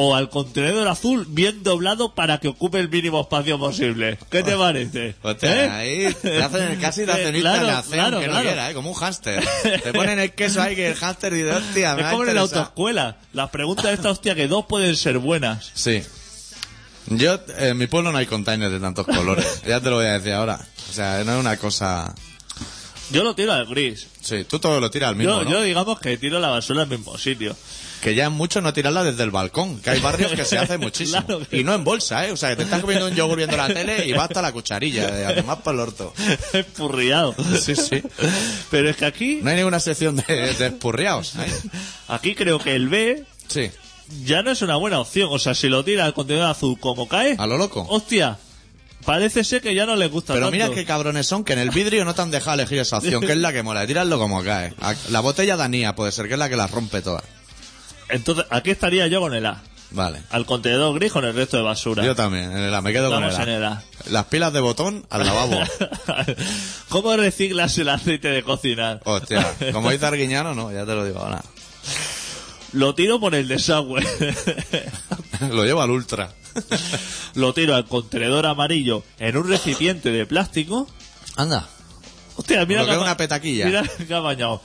[0.00, 4.16] o al contenedor azul bien doblado para que ocupe el mínimo espacio posible.
[4.30, 5.16] ¿Qué te parece?
[5.22, 5.68] Hostia, ¿Eh?
[5.70, 8.46] ahí te hacen, casi te Eh, hacen claro, claro, que no claro.
[8.48, 8.74] quiera, ¿eh?
[8.74, 9.42] como un hámster.
[9.82, 12.32] Te ponen el queso ahí que el hámster dice, hostia, me Es como en la
[12.32, 12.60] interesado".
[12.60, 13.16] autoescuela.
[13.32, 15.72] Las preguntas de esta hostia que dos pueden ser buenas.
[15.74, 16.00] Sí.
[17.08, 19.62] Yo, en mi pueblo no hay containers de tantos colores.
[19.66, 20.60] ya te lo voy a decir ahora.
[20.90, 22.14] O sea, no es una cosa...
[23.10, 24.06] Yo lo tiro al gris.
[24.20, 25.50] Sí, tú todo lo tiras al mismo, Yo, ¿no?
[25.50, 27.56] yo digamos que tiro la basura al mismo sitio.
[28.02, 30.78] Que ya es mucho no tirarla desde el balcón, que hay barrios que se hace
[30.78, 31.24] muchísimo.
[31.26, 32.32] Claro Y no en bolsa, ¿eh?
[32.32, 34.52] O sea, que te estás comiendo un yogur viendo la tele y va hasta la
[34.52, 36.12] cucharilla, eh, además por el orto.
[36.52, 37.34] Espurriado.
[37.60, 38.02] Sí, sí.
[38.70, 41.52] Pero es que aquí, No hay ninguna sección de, de espurriados, ¿eh?
[42.08, 43.70] aquí creo que el B Sí.
[44.24, 45.28] ya no es una buena opción.
[45.32, 47.84] O sea, si lo tira al contenedor azul como cae, A lo loco.
[47.88, 48.38] hostia,
[49.04, 50.64] parece ser que ya no le gusta Pero tanto.
[50.64, 53.20] mira qué cabrones son, que en el vidrio no te han dejado elegir esa opción,
[53.22, 53.86] que es la que mola.
[53.86, 54.72] Tirarlo como cae.
[55.10, 57.24] La botella danía puede ser, que es la que la rompe todas.
[58.08, 59.62] Entonces, aquí estaría yo con el A.
[59.90, 60.20] Vale.
[60.30, 62.04] Al contenedor gris con el resto de basura.
[62.04, 63.72] Yo también, en el A, me quedo Vamos con en el el A.
[63.72, 63.82] A.
[64.10, 65.58] Las pilas de botón al lavabo.
[66.90, 69.00] ¿Cómo reciclas el aceite de cocinar?
[69.04, 71.42] Hostia, como dice Arguiñano, no, ya te lo digo ahora.
[72.72, 74.06] Lo tiro por el desagüe.
[75.50, 76.32] lo llevo al ultra.
[77.34, 80.86] lo tiro al contenedor amarillo en un recipiente de plástico.
[81.36, 81.66] Anda.
[82.36, 83.66] Hostia, mira Lo que es una petaquilla.
[83.66, 84.60] Mira que ha bañado.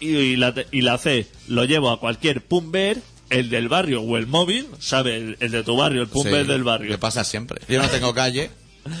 [0.00, 4.16] Y, y la, y la C lo llevo a cualquier pumber, el del barrio o
[4.16, 5.16] el móvil, ¿sabe?
[5.16, 7.00] El, el de tu barrio, el pumber Sí, del Que barrio.
[7.00, 7.60] pasa siempre.
[7.68, 8.50] Yo no tengo calle,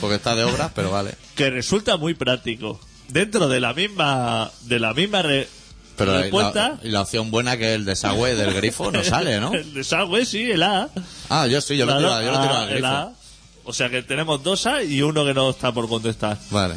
[0.00, 1.12] porque está de obras, pero vale.
[1.34, 2.80] Que resulta muy práctico.
[3.08, 5.48] Dentro de la misma, de la misma re-
[5.96, 9.52] Pero la, y la opción buena que el desagüe del grifo no sale, ¿no?
[9.54, 10.90] El desagüe, sí, el A.
[11.30, 13.04] Ah, yo sí, yo lo tiro, yo lo tiro al el A.
[13.06, 13.16] grifo.
[13.64, 16.38] O sea que tenemos dos A y uno que no está por contestar.
[16.50, 16.74] Vale.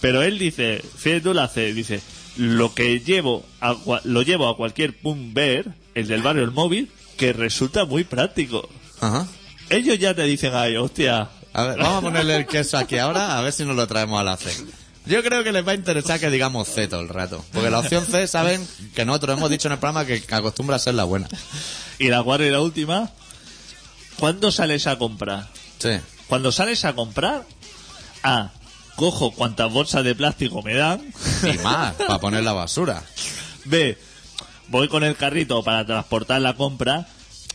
[0.00, 2.00] Pero él dice, fíjate tú la C, dice,
[2.36, 7.32] lo que llevo a, lo llevo a cualquier pumber, el del barrio, el móvil, que
[7.32, 8.68] resulta muy práctico.
[9.00, 9.26] Ajá.
[9.70, 13.38] Ellos ya te dicen, ay, hostia, A ver, vamos a ponerle el queso aquí ahora,
[13.38, 14.52] a ver si nos lo traemos a la C.
[15.06, 17.44] Yo creo que les va a interesar que digamos C todo el rato.
[17.52, 20.78] Porque la opción C saben que nosotros hemos dicho en el programa que acostumbra a
[20.80, 21.28] ser la buena.
[21.98, 23.10] y la cuarta y la última,
[24.18, 25.48] ¿cuándo sales a comprar?
[25.78, 25.90] Sí.
[26.26, 27.44] Cuando sales a comprar,
[28.22, 28.50] A,
[28.96, 31.00] cojo cuantas bolsas de plástico me dan,
[31.42, 33.02] Y más, para poner la basura.
[33.64, 33.96] B,
[34.68, 37.06] voy con el carrito para transportar la compra,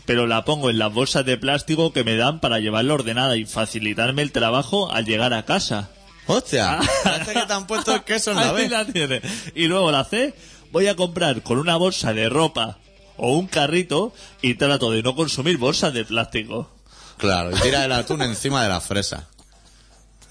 [0.05, 3.45] pero la pongo en las bolsas de plástico que me dan para llevarla ordenada y
[3.45, 5.89] facilitarme el trabajo al llegar a casa.
[6.27, 9.21] Hostia, parece que te han puesto el queso en la tiene.
[9.55, 10.33] Y luego la C,
[10.71, 12.77] voy a comprar con una bolsa de ropa
[13.17, 16.69] o un carrito y trato de no consumir bolsas de plástico.
[17.17, 19.27] Claro, y tira el atún encima de la fresa.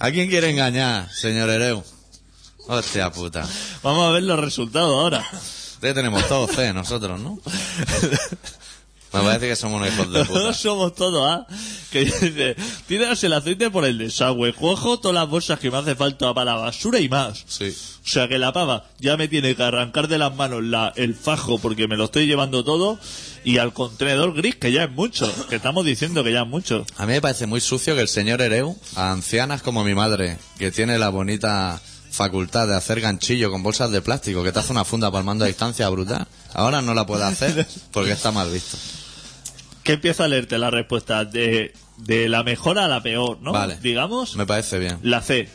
[0.03, 1.85] ¿A quién quiere engañar, señor Ereu?
[2.67, 3.47] Hostia puta.
[3.83, 5.29] Vamos a ver los resultados ahora.
[5.83, 7.39] Ya tenemos todos C nosotros, ¿no?
[9.13, 10.41] Me parece que somos unos hijos de puta.
[10.41, 11.47] Todos somos todos, ¿ah?
[11.91, 15.97] Que dice, tiras el aceite por el desagüe, cojo todas las bolsas que me hace
[15.97, 17.45] falta para la basura y más.
[17.49, 17.75] Sí.
[18.05, 21.15] O sea que la pava ya me tiene que arrancar de las manos la, el
[21.15, 22.99] fajo porque me lo estoy llevando todo
[23.45, 26.87] y al contenedor gris que ya es mucho, que estamos diciendo que ya es mucho.
[26.97, 30.39] A mí me parece muy sucio que el señor Ereu, a ancianas como mi madre,
[30.59, 34.73] que tiene la bonita facultad de hacer ganchillo con bolsas de plástico, que te hace
[34.73, 38.77] una funda palmando a distancia brutal, ahora no la puede hacer porque está mal visto.
[39.91, 43.51] Que empieza a leerte la respuesta de, de la mejor a la peor, ¿no?
[43.53, 43.77] Vale.
[43.83, 44.99] Digamos, Me parece bien.
[45.03, 45.49] la C.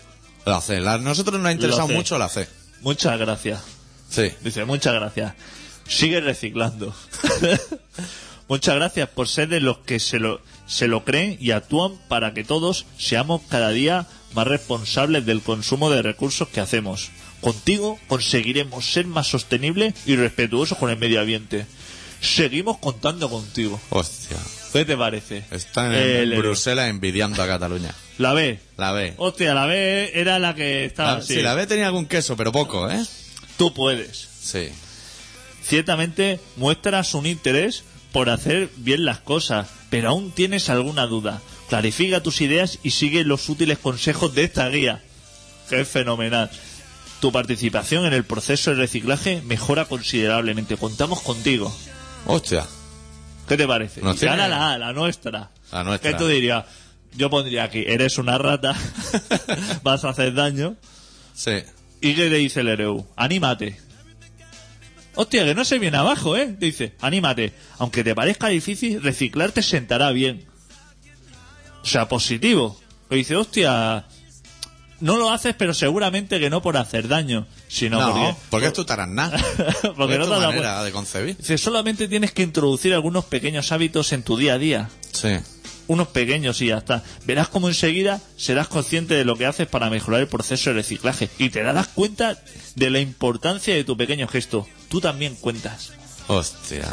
[0.45, 0.81] La C.
[0.81, 2.47] La- nosotros nos ha interesado mucho la C.
[2.81, 3.61] Muchas gracias.
[4.09, 4.31] Sí.
[4.41, 5.33] Dice, muchas gracias.
[5.87, 6.93] Sigue reciclando.
[8.47, 12.33] muchas gracias por ser de los que se lo, se lo creen y actúan para
[12.33, 17.09] que todos seamos cada día más responsables del consumo de recursos que hacemos.
[17.41, 21.65] Contigo conseguiremos ser más sostenibles y respetuosos con el medio ambiente.
[22.25, 23.79] Seguimos contando contigo.
[23.89, 24.37] Hostia.
[24.73, 25.43] ¿Qué te parece?
[25.51, 27.93] Están en, El- en Bruselas envidiando a Cataluña.
[28.17, 28.59] La B.
[28.77, 29.13] La B.
[29.17, 32.51] Hostia, la B era la que estaba La- sí, la B tenía algún queso, pero
[32.51, 33.01] poco, ¿eh?
[33.57, 34.27] Tú puedes.
[34.41, 34.69] Sí.
[35.63, 41.41] Ciertamente muestras un interés por hacer bien las cosas, pero aún tienes alguna duda.
[41.69, 45.01] Clarifica tus ideas y sigue los útiles consejos de esta guía.
[45.71, 46.49] Es fenomenal.
[47.19, 50.77] Tu participación en el proceso de reciclaje mejora considerablemente.
[50.77, 51.75] Contamos contigo.
[52.25, 52.65] Hostia.
[53.47, 54.01] ¿Qué te parece?
[54.01, 55.51] Nos Y tiene- ahora la A, la nuestra.
[55.71, 56.11] La nuestra.
[56.11, 56.65] ¿Qué tú dirías?
[57.15, 58.75] Yo pondría aquí, eres una rata,
[59.83, 60.75] vas a hacer daño.
[61.33, 61.63] Sí.
[62.01, 63.07] ¿Y qué te dice el EREU?
[63.15, 63.79] Anímate.
[65.15, 66.55] Hostia, que no se viene abajo, ¿eh?
[66.59, 67.53] Dice, anímate.
[67.77, 70.45] Aunque te parezca difícil, reciclar te sentará bien.
[71.81, 72.77] O sea, positivo.
[73.09, 74.05] Que dice, hostia,
[74.99, 78.35] no lo haces, pero seguramente que no por hacer daño, sino No, porque...
[78.49, 79.31] porque es tu taraná.
[79.95, 81.37] Porque es no tu manera de concebir.
[81.37, 84.89] Dice, solamente tienes que introducir algunos pequeños hábitos en tu día a día.
[85.11, 85.29] Sí.
[85.87, 87.03] Unos pequeños y ya está.
[87.25, 91.29] Verás como enseguida serás consciente de lo que haces para mejorar el proceso de reciclaje
[91.37, 92.37] y te darás cuenta
[92.75, 94.67] de la importancia de tu pequeño gesto.
[94.89, 95.91] Tú también cuentas.
[96.27, 96.87] Hostia.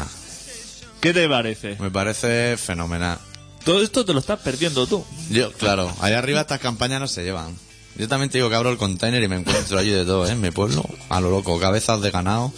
[1.01, 1.75] ¿Qué te parece?
[1.79, 3.17] Me parece fenomenal.
[3.65, 5.03] Todo esto te lo estás perdiendo tú.
[5.29, 7.57] Yo, claro, allá arriba estas campañas no se llevan.
[7.95, 10.31] Yo también te digo que abro el container y me encuentro allí de todo, ¿eh?
[10.31, 12.51] En mi pueblo, a lo loco, cabezas de ganado,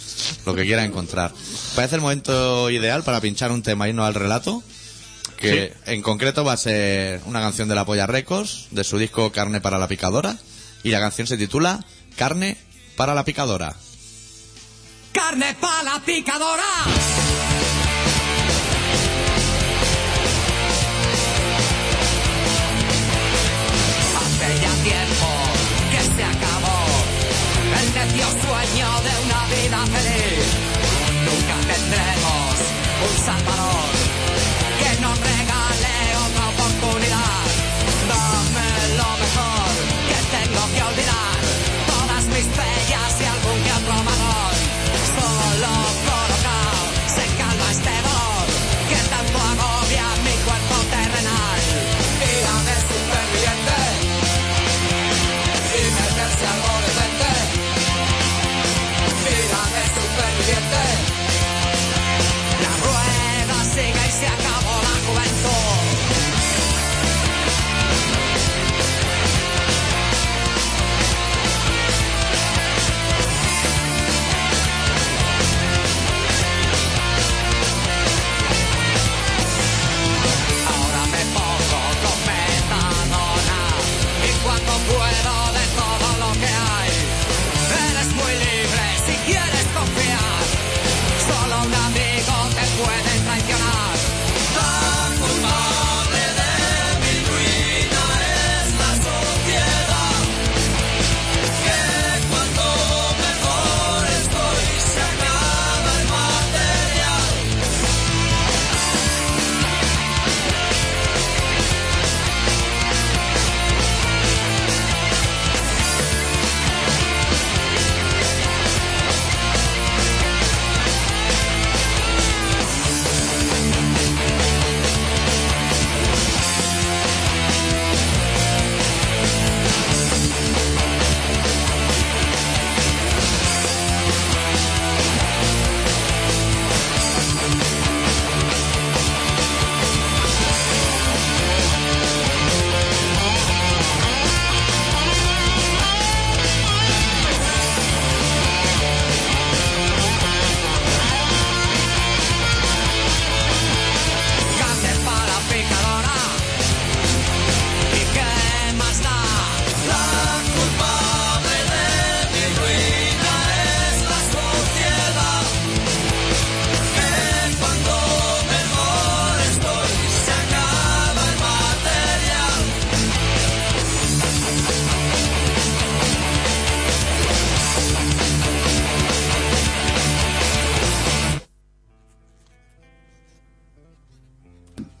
[0.46, 1.32] lo que quiera encontrar.
[1.74, 4.62] Parece el momento ideal para pinchar un tema y irnos al relato,
[5.36, 9.30] que en concreto va a ser una canción de la Polla Records, de su disco
[9.30, 10.38] Carne para la Picadora,
[10.82, 11.84] y la canción se titula
[12.16, 12.56] Carne
[12.96, 13.76] para la Picadora.
[15.12, 16.62] Carne para la picadora.
[28.66, 30.46] Sueño de una vida feliz.
[31.24, 32.54] Nunca tendremos
[33.02, 33.75] un salvador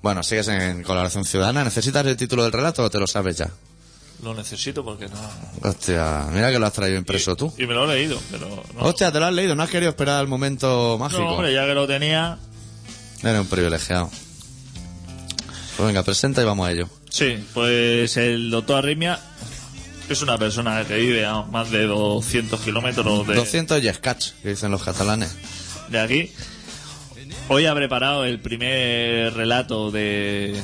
[0.06, 1.64] Bueno, sigues en colaboración ciudadana.
[1.64, 3.50] ¿Necesitas el título del relato o te lo sabes ya?
[4.22, 5.68] Lo necesito porque no.
[5.68, 7.52] Hostia, mira que lo has traído impreso tú.
[7.58, 8.82] Y me lo he leído, pero no.
[8.82, 11.22] Hostia, te lo has leído, no has querido esperar al momento mágico.
[11.22, 12.38] No, hombre, ya que lo tenía.
[13.20, 14.08] Eres un privilegiado.
[15.76, 16.88] Pues venga, presenta y vamos a ello.
[17.10, 19.18] Sí, pues el doctor Arritmia
[20.08, 24.50] es una persona que vive a más de 200 kilómetros de, 200 y escach, que
[24.50, 25.34] dicen los catalanes.
[25.88, 26.32] de aquí.
[27.48, 30.60] Hoy ha preparado el primer relato de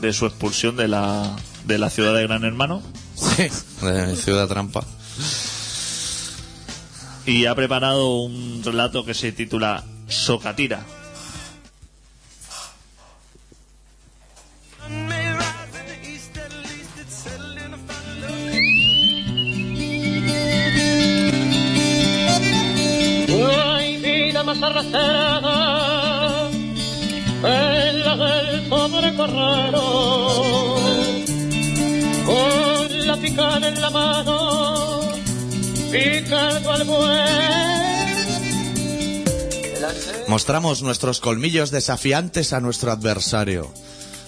[0.00, 2.82] de su expulsión de la de la ciudad de Gran Hermano
[3.14, 3.48] Sí.
[3.82, 4.84] De Ciudad Trampa.
[7.26, 10.84] y ha preparado un relato que se titula Socatira.
[24.44, 26.50] Más arrastrada
[27.42, 30.76] en la del pobre correro.
[32.26, 35.00] Con la picana en la mano,
[35.90, 37.54] picando al buey.
[40.28, 43.70] Mostramos nuestros colmillos desafiantes a nuestro adversario.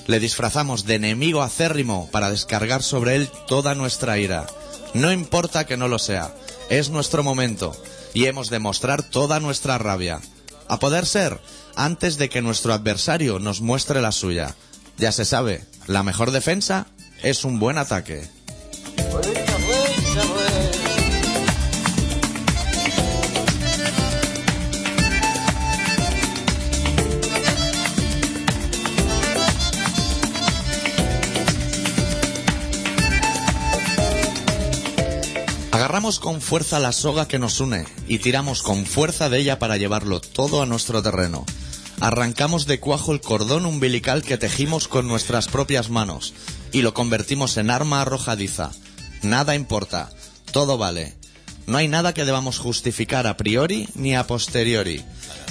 [0.06, 4.46] Le disfrazamos de enemigo acérrimo para descargar sobre él toda nuestra ira.
[4.94, 6.32] No importa que no lo sea,
[6.68, 7.74] es nuestro momento
[8.14, 10.20] y hemos de mostrar toda nuestra rabia.
[10.68, 11.40] A poder ser,
[11.76, 14.56] antes de que nuestro adversario nos muestre la suya.
[14.96, 16.86] Ya se sabe, la mejor defensa
[17.22, 18.35] es un buen ataque.
[35.86, 39.76] Agarramos con fuerza la soga que nos une y tiramos con fuerza de ella para
[39.76, 41.46] llevarlo todo a nuestro terreno.
[42.00, 46.34] Arrancamos de cuajo el cordón umbilical que tejimos con nuestras propias manos
[46.72, 48.72] y lo convertimos en arma arrojadiza.
[49.22, 50.10] Nada importa,
[50.50, 51.14] todo vale.
[51.68, 55.04] No hay nada que debamos justificar a priori ni a posteriori.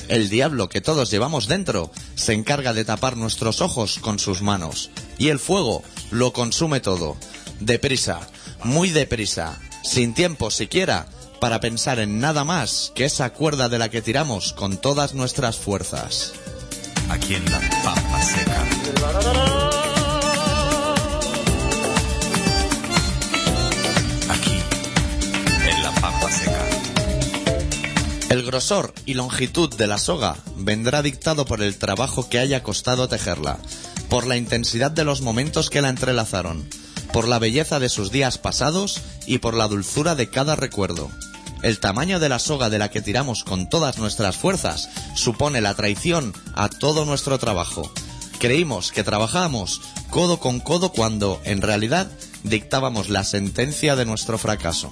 [0.09, 4.89] El diablo que todos llevamos dentro se encarga de tapar nuestros ojos con sus manos.
[5.17, 5.81] Y el fuego
[6.11, 7.15] lo consume todo.
[7.61, 8.27] Deprisa,
[8.65, 11.07] muy deprisa, sin tiempo siquiera
[11.39, 15.57] para pensar en nada más que esa cuerda de la que tiramos con todas nuestras
[15.57, 16.33] fuerzas.
[17.09, 18.63] aquí en la pampa seca.
[24.29, 24.59] Aquí,
[25.69, 26.65] en la pampa seca.
[28.29, 33.07] El grosor y longitud de la soga vendrá dictado por el trabajo que haya costado
[33.07, 33.59] tejerla,
[34.09, 36.67] por la intensidad de los momentos que la entrelazaron,
[37.15, 41.09] por la belleza de sus días pasados y por la dulzura de cada recuerdo.
[41.63, 45.75] El tamaño de la soga de la que tiramos con todas nuestras fuerzas supone la
[45.75, 47.89] traición a todo nuestro trabajo.
[48.37, 52.11] Creímos que trabajábamos codo con codo cuando, en realidad,
[52.43, 54.91] dictábamos la sentencia de nuestro fracaso.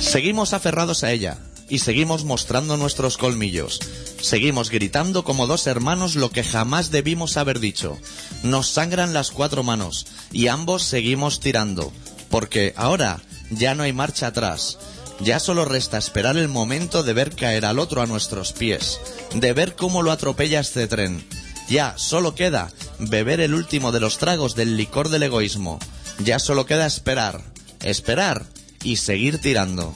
[0.00, 3.80] Seguimos aferrados a ella y seguimos mostrando nuestros colmillos.
[4.20, 7.96] Seguimos gritando como dos hermanos lo que jamás debimos haber dicho.
[8.42, 11.92] Nos sangran las cuatro manos y ambos seguimos tirando,
[12.28, 14.78] porque ahora ya no hay marcha atrás.
[15.20, 19.00] Ya solo resta esperar el momento de ver caer al otro a nuestros pies,
[19.34, 21.24] de ver cómo lo atropella este tren.
[21.70, 22.68] Ya solo queda
[22.98, 25.78] beber el último de los tragos del licor del egoísmo.
[26.18, 27.40] Ya solo queda esperar,
[27.84, 28.44] esperar
[28.82, 29.94] y seguir tirando.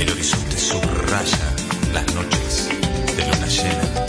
[0.00, 1.54] El horizonte subraya
[1.94, 2.68] las noches
[3.16, 4.06] de luna llena.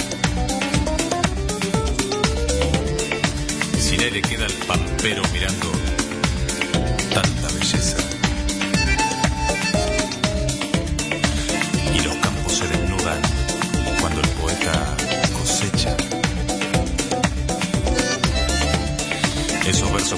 [3.80, 5.73] Sin aire queda el pampero mirando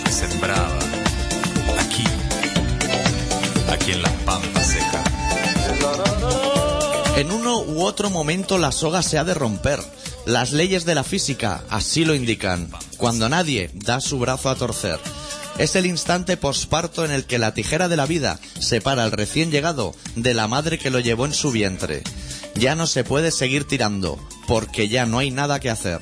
[0.04, 0.78] Que sembraba
[1.80, 2.04] aquí,
[3.88, 4.06] en.
[7.18, 9.80] En uno u otro momento la soga se ha de romper.
[10.26, 15.00] Las leyes de la física así lo indican, cuando nadie da su brazo a torcer.
[15.58, 19.50] Es el instante posparto en el que la tijera de la vida separa al recién
[19.50, 22.04] llegado de la madre que lo llevó en su vientre.
[22.56, 26.02] Ya no se puede seguir tirando, porque ya no hay nada que hacer.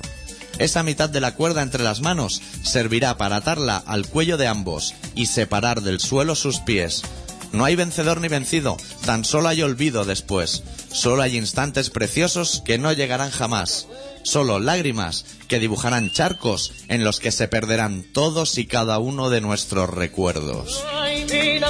[0.60, 4.94] Esa mitad de la cuerda entre las manos servirá para atarla al cuello de ambos
[5.16, 7.04] y separar del suelo sus pies.
[7.52, 10.64] No hay vencedor ni vencido, tan solo hay olvido después.
[10.92, 13.88] Solo hay instantes preciosos que no llegarán jamás.
[14.24, 19.42] Solo lágrimas que dibujarán charcos en los que se perderán todos y cada uno de
[19.42, 20.84] nuestros recuerdos.
[20.96, 21.70] Ay, la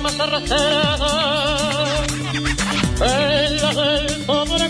[3.74, 4.70] del pobre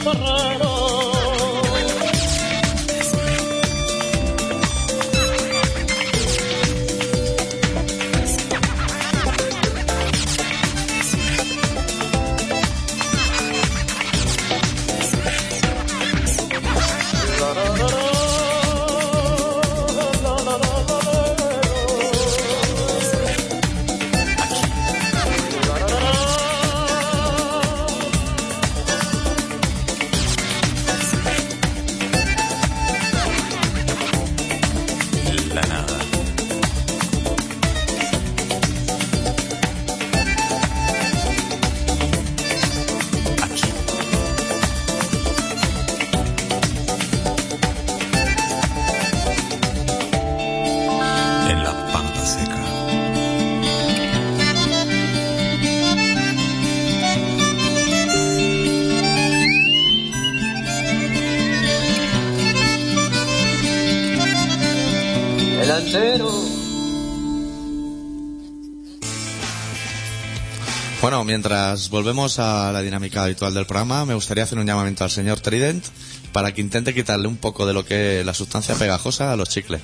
[71.34, 75.40] mientras volvemos a la dinámica habitual del programa, me gustaría hacer un llamamiento al señor
[75.40, 75.84] Trident
[76.32, 79.50] para que intente quitarle un poco de lo que es la sustancia pegajosa a los
[79.50, 79.82] chicles.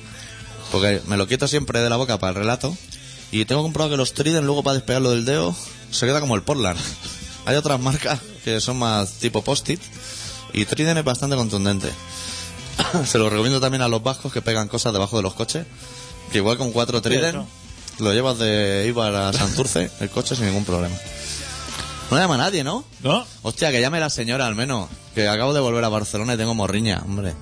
[0.70, 2.76] Porque me lo quito siempre de la boca para el relato
[3.32, 5.52] y tengo comprobado que los Trident luego para despegarlo del dedo
[5.90, 6.78] se queda como el Portland.
[7.46, 9.80] Hay otras marcas que son más tipo post-it
[10.52, 11.90] y Trident es bastante contundente.
[13.06, 15.66] se lo recomiendo también a los vascos que pegan cosas debajo de los coches,
[16.30, 17.44] que igual con cuatro Trident
[17.98, 20.94] lo llevas de Ibar a Santurce el coche sin ningún problema.
[22.10, 22.84] No llama a nadie, ¿no?
[23.02, 23.24] ¿No?
[23.42, 24.88] Hostia, que llame la señora al menos.
[25.14, 27.34] Que acabo de volver a Barcelona y tengo morriña, hombre.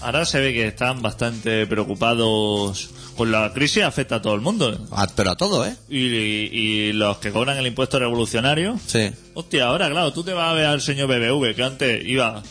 [0.00, 4.72] Ahora se ve que están bastante preocupados con la crisis, afecta a todo el mundo.
[4.72, 4.78] ¿eh?
[4.92, 5.74] Ah, pero a todo, ¿eh?
[5.88, 8.78] Y, y los que cobran el impuesto revolucionario.
[8.86, 9.10] Sí.
[9.34, 12.42] Hostia, ahora, claro, tú te vas a ver al señor BBV que antes iba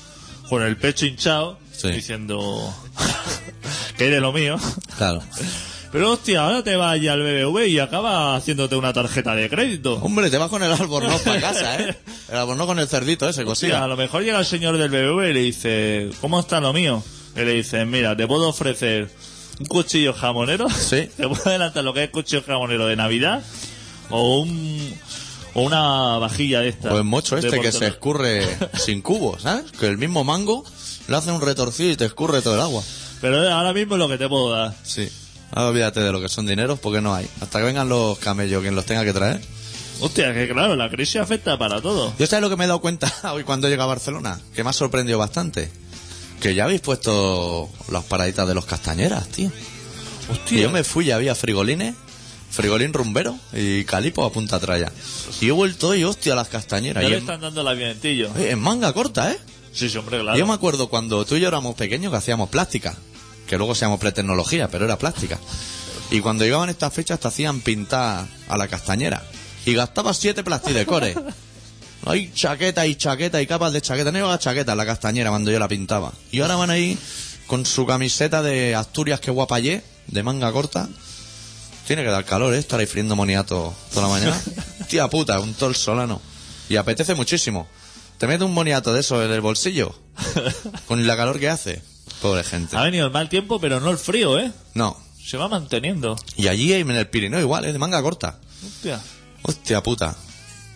[0.50, 1.90] con el pecho hinchado Sí.
[1.92, 2.74] diciendo
[3.98, 4.58] que eres lo mío.
[4.98, 5.22] Claro.
[5.98, 9.96] Pero hostia, ahora te vas allí al BBV y acaba haciéndote una tarjeta de crédito.
[9.96, 11.98] Hombre, te vas con el albornoz para casa, ¿eh?
[12.30, 13.88] El albornoz con el cerdito ese, Hostia, a cosilla.
[13.88, 17.02] lo mejor llega el señor del BBV y le dice, ¿cómo está lo mío?
[17.36, 19.10] Y le dice, mira, te puedo ofrecer
[19.60, 20.70] un cuchillo jamonero.
[20.70, 21.10] Sí.
[21.18, 23.44] Te puedo adelantar lo que es cuchillo jamonero de Navidad.
[24.12, 24.94] O un
[25.56, 26.94] o una vajilla de esta.
[26.94, 28.46] O el mocho este que se escurre
[28.76, 29.72] sin cubo, ¿sabes?
[29.72, 30.64] Que el mismo mango
[31.08, 32.84] le hace un retorcido y te escurre todo el agua.
[33.20, 34.76] Pero ahora mismo es lo que te puedo dar.
[34.84, 35.10] Sí.
[35.52, 37.28] Ahora olvídate de lo que son dineros porque no hay.
[37.42, 39.42] Hasta que vengan los camellos, quien los tenga que traer.
[40.00, 42.14] Hostia, que claro, la crisis afecta para todo.
[42.20, 44.70] Yo sabes lo que me he dado cuenta hoy cuando llegué a Barcelona, que me
[44.70, 45.72] ha sorprendido bastante.
[46.42, 49.50] Que ya habéis puesto las paraditas de los castañeras, tío.
[50.30, 51.96] Y Hostia, yo me fui y había frigolines,
[52.52, 54.92] frigolín rumbero y calipo a punta traya.
[55.42, 57.02] Y he vuelto y hostia las castañeras.
[57.02, 58.30] ya Y le en, están dando la vientillo.
[58.36, 59.40] oye, en manga corta, ¿eh?
[59.74, 60.38] Sí, sí, hombre, Y claro.
[60.38, 62.96] Yo me acuerdo cuando tú y yo éramos pequeños que hacíamos plástica,
[63.48, 65.40] que luego se llamó pretecnología, pero era plástica.
[66.12, 69.24] Y cuando llegaban estas fechas te hacían pintar a la castañera.
[69.66, 71.18] Y gastabas siete plastidecores.
[72.06, 74.12] Hay chaqueta y chaqueta y capas de chaqueta.
[74.12, 76.14] No llevaba chaqueta en la castañera cuando yo la pintaba.
[76.32, 76.98] Y ahora van ahí
[77.48, 80.88] con su camiseta de Asturias que guapayé, de manga corta.
[81.86, 82.60] Tiene que dar calor, ¿eh?
[82.60, 84.42] Estar ahí friendo moniato toda la mañana.
[84.88, 86.22] Tía puta, un tol solano.
[86.70, 87.68] Y apetece muchísimo.
[88.18, 89.94] Te mete un moniato de eso en el bolsillo.
[90.88, 91.82] Con la calor que hace.
[92.22, 92.76] Pobre gente.
[92.76, 94.52] Ha venido el mal tiempo, pero no el frío, ¿eh?
[94.74, 94.98] No.
[95.24, 96.16] Se va manteniendo.
[96.36, 97.74] Y allí en el Pirineo igual, ¿eh?
[97.74, 98.40] De manga corta.
[98.66, 99.02] Hostia.
[99.44, 100.16] Hostia puta.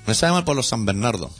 [0.06, 1.32] Me sabe mal por los San Bernardo.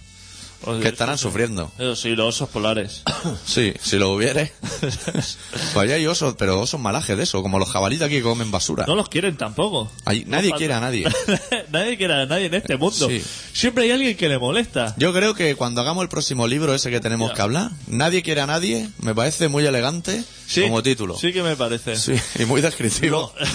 [0.82, 1.72] Que estarán sufriendo.
[1.80, 3.04] Eso sí, los osos polares.
[3.46, 4.52] Sí, si lo hubiere.
[4.72, 8.50] pues allá hay osos, pero osos malajes de eso, como los jabalíes aquí que comen
[8.52, 8.86] basura.
[8.88, 9.92] No los quieren tampoco.
[10.06, 11.06] Allí- nadie No quiere a nadie.
[11.72, 13.08] nadie quiere a nadie en este mundo.
[13.10, 13.24] Sí.
[13.54, 14.94] Siempre hay alguien que le molesta.
[14.98, 17.36] Yo creo que cuando hagamos el próximo libro ese que tenemos Ya.
[17.36, 21.18] que hablar, nadie quiere a nadie, me parece muy elegante Sí, como título.
[21.18, 21.96] Sí que me parece.
[21.96, 23.34] Sí, y muy descriptivo.
[23.38, 23.46] Lo-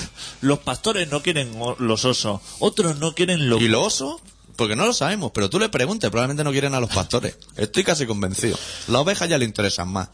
[0.43, 2.41] los pastores no quieren los osos.
[2.59, 3.61] Otros no quieren los...
[3.61, 4.21] ¿Y los osos?
[4.57, 7.37] Porque no lo sabemos, pero tú le preguntes, probablemente no quieren a los pastores.
[7.57, 8.59] Estoy casi convencido.
[8.89, 10.09] Las ovejas ya le interesan más.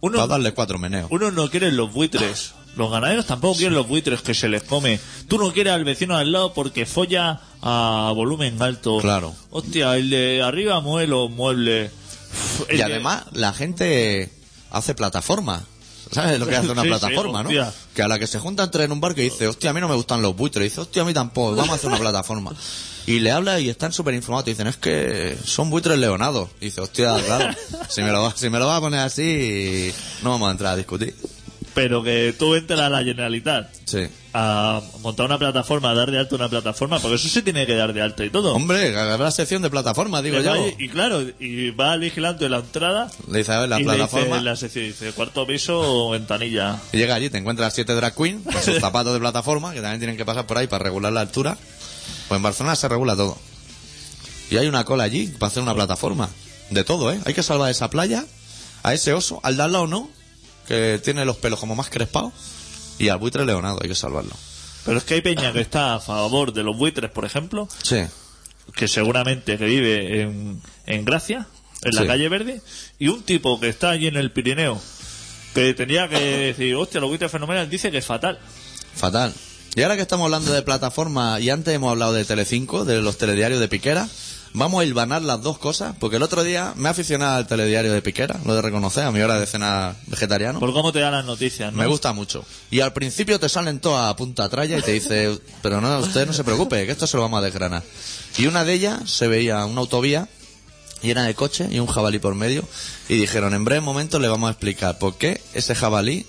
[0.00, 1.08] Uno- Para darle cuatro meneos.
[1.10, 2.52] Unos no quieren los buitres.
[2.76, 5.00] Los ganaderos tampoco quieren los buitres que se les come.
[5.28, 8.98] Tú no quieres al vecino al lado porque folla a volumen alto.
[9.00, 9.34] Claro.
[9.50, 11.90] Hostia, el de arriba mueve los muebles.
[12.70, 14.30] Y de- además, la gente
[14.70, 15.62] hace plataformas.
[16.12, 17.48] ¿Sabes lo que hace una Sí, sí, plataforma, no?
[17.94, 19.80] Que a la que se juntan tres en un barco y dice, hostia, a mí
[19.80, 20.64] no me gustan los buitres.
[20.64, 22.52] Dice, hostia, a mí tampoco, vamos a hacer una plataforma.
[23.06, 24.46] Y le habla y están súper informados.
[24.46, 26.50] Dicen, es que son buitres leonados.
[26.60, 27.54] Y dice, hostia, claro,
[27.88, 29.92] si me lo, va- si me lo vas a poner así,
[30.22, 31.14] no vamos a entrar a discutir.
[31.74, 34.08] Pero que tú entres a la Generalitat Sí.
[34.32, 37.74] a montar una plataforma, a dar de alta una plataforma, porque eso se tiene que
[37.76, 38.54] dar de alta y todo.
[38.54, 40.50] Hombre, habrá sección de plataforma, digo yo.
[40.52, 43.68] va y, y claro, y va al vigilante de la entrada Le dice, a ver,
[43.68, 44.26] la y le plataforma.
[44.36, 46.80] dice la sección, dice, cuarto piso, ventanilla.
[46.92, 50.00] Y llega allí, te encuentras siete drag queen con sus zapatos de plataforma, que también
[50.00, 51.58] tienen que pasar por ahí para regular la altura.
[52.28, 53.38] Pues en Barcelona se regula todo.
[54.50, 56.28] Y hay una cola allí para hacer una plataforma.
[56.70, 57.20] De todo, ¿eh?
[57.24, 58.24] Hay que salvar esa playa,
[58.82, 60.10] a ese oso, al de al lado no,
[60.66, 62.32] que tiene los pelos como más crespados,
[62.98, 64.32] y al buitre leonado, hay que salvarlo.
[64.84, 67.98] Pero es que hay peña que está a favor de los buitres, por ejemplo, Sí.
[68.74, 71.46] que seguramente que vive en, en Gracia,
[71.82, 72.06] en la Sí.
[72.08, 72.60] calle Verde,
[72.98, 74.80] y un tipo que está allí en el Pirineo,
[75.54, 78.38] que tenía que decir, hostia, los buitres fenomenales, dice que es fatal.
[78.96, 79.32] Fatal.
[79.76, 83.18] Y ahora que estamos hablando de plataforma y antes hemos hablado de Telecinco, de los
[83.18, 84.08] telediarios de Piquera,
[84.54, 87.92] vamos a hilvanar las dos cosas, porque el otro día me he aficionado al telediario
[87.92, 90.60] de Piquera, lo de reconocer, a mi hora de cena vegetariano.
[90.60, 91.78] Por cómo te dan las noticias, ¿no?
[91.78, 92.42] Me gusta mucho.
[92.70, 96.26] Y al principio te salen todas a punta tralla y te dice, pero no, usted
[96.26, 97.82] no se preocupe, que esto se lo vamos a desgranar.
[98.38, 100.26] Y una de ellas se veía una autovía
[101.02, 102.66] llena de coches y un jabalí por medio.
[103.10, 106.24] Y dijeron, en breve momento le vamos a explicar por qué ese jabalí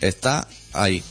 [0.00, 1.02] está ahí.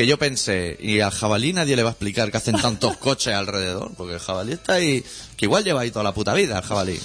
[0.00, 3.34] Que yo pensé, y al jabalí nadie le va a explicar que hacen tantos coches
[3.34, 5.04] alrededor, porque el jabalí está ahí,
[5.36, 6.98] que igual lleva ahí toda la puta vida el jabalí.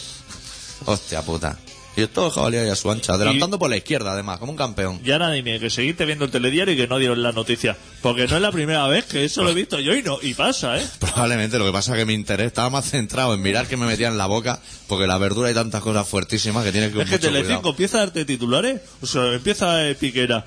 [0.85, 1.59] Hostia puta.
[1.97, 4.57] Y todo el jabalí ahí a su ancha, adelantando por la izquierda además, como un
[4.57, 5.01] campeón.
[5.03, 7.75] Y ahora dime que seguiste viendo el telediario y que no dieron la noticia.
[8.01, 10.33] Porque no es la primera vez que eso lo he visto yo y no y
[10.33, 10.87] pasa, ¿eh?
[10.99, 13.85] Probablemente lo que pasa es que mi interés estaba más centrado en mirar que me
[13.87, 17.09] metían en la boca, porque la verdura hay tantas cosas fuertísimas que tienes que Es
[17.09, 17.69] que Telecinco cuidado.
[17.71, 20.45] empieza a darte titulares, o sea, empieza eh, Piquera.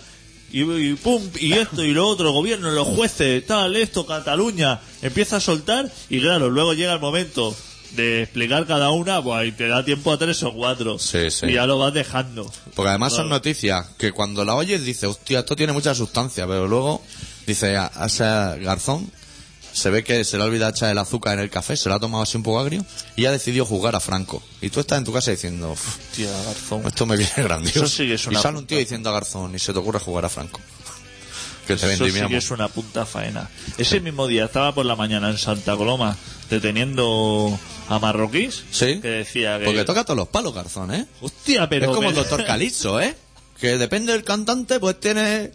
[0.51, 5.37] Y, y pum, y esto y lo otro, gobierno, los jueces, tal, esto, Cataluña, empieza
[5.37, 7.55] a soltar y claro, luego llega el momento
[7.93, 10.99] de explicar cada una, pues y te da tiempo a tres o cuatro.
[10.99, 11.47] Sí, sí.
[11.47, 12.51] Y ya lo vas dejando.
[12.75, 16.67] Porque además son noticias que cuando la oyes dices, hostia, esto tiene mucha sustancia, pero
[16.67, 17.03] luego
[17.47, 18.25] dice, a, a ese
[18.63, 19.11] garzón
[19.73, 22.01] se ve que se le olvida echar el azúcar en el café, se lo ha
[22.01, 22.85] tomado así un poco agrio
[23.17, 24.43] y ha decidido jugar a Franco.
[24.61, 26.87] Y tú estás en tu casa diciendo, "Uf, Tía, Garzón.
[26.87, 27.79] esto me viene grandioso.
[27.85, 29.79] Eso sí que es y una sale un tío diciendo a Garzón y se te
[29.79, 30.61] ocurre jugar a Franco.
[31.67, 33.51] Que te Eso sí que es una punta faena.
[33.77, 36.17] Ese mismo día estaba por la mañana en Santa Coloma
[36.49, 37.59] deteniendo
[37.91, 38.65] a marroquíes.
[38.71, 39.01] Sí.
[39.03, 39.67] Que decía que...
[39.67, 41.07] Porque toca todos los palos, Garzón, ¿eh?
[41.21, 41.91] Hostia, pero...
[41.91, 43.15] es como el doctor Calixto, ¿eh?
[43.61, 45.51] Que depende del cantante, pues tiene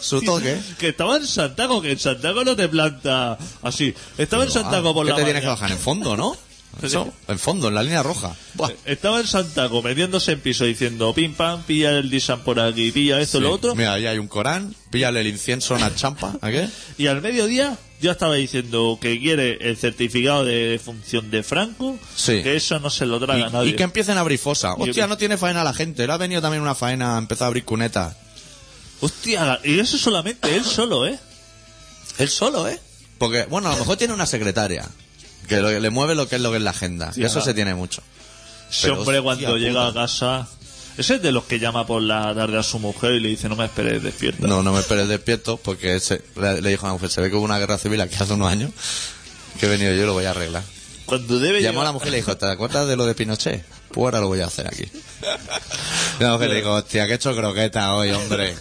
[0.00, 0.58] su toque.
[0.78, 3.94] Que estaba en Santaco, que en Santaco no te planta así.
[4.16, 5.60] Estaba en Santaco por ¿Qué la te tienes que mañana.
[5.62, 5.76] bajar?
[5.76, 6.36] En fondo, ¿no?
[6.82, 8.34] Eso, en fondo, en la línea roja.
[8.54, 8.70] Buah.
[8.84, 13.20] Estaba en Santaco metiéndose en piso diciendo pim pam, pilla el disan por aquí, pilla
[13.20, 13.44] esto, Sí.
[13.44, 13.74] lo otro.
[13.76, 16.68] Mira, ahí hay un Corán, píllale el incienso una champa, ¿a qué?
[16.98, 22.42] Y al mediodía ya estaba diciendo que quiere el certificado de función de Franco, Sí.
[22.42, 23.70] que eso no se lo traga Y, nadie.
[23.70, 24.74] y que empiecen a abrir fosa.
[24.74, 26.06] Hostia, no tiene faena la gente.
[26.06, 28.16] Le ha venido también una faena, ha empezado a abrir cunetas.
[29.00, 31.18] Hostia, y eso solamente él solo, ¿eh?
[32.18, 32.78] Él solo, ¿eh?
[33.18, 34.88] Porque, bueno, a lo mejor tiene una secretaria.
[35.48, 37.12] Que lo- le mueve lo que es lo que es la agenda.
[37.16, 38.02] Y eso se tiene mucho.
[38.70, 40.48] Ese hombre hostia cuando llega a casa...
[40.96, 43.48] Ese es de los que llama por la tarde a su mujer y le dice
[43.48, 44.46] no me esperes despierta.
[44.46, 47.30] No, no me esperes despierto porque se- le, le dijo a la mujer, se ve
[47.30, 48.70] que hubo una guerra civil aquí hace unos años
[49.58, 50.62] que he venido yo y lo voy a arreglar.
[51.06, 53.64] Cuando debe Llamó a la mujer y le dijo, ¿te acuerdas de lo de Pinochet?
[53.90, 54.84] Pues ahora lo voy a hacer aquí.
[56.18, 58.54] Y la mujer le dijo, hostia, que he hecho croqueta hoy, hombre.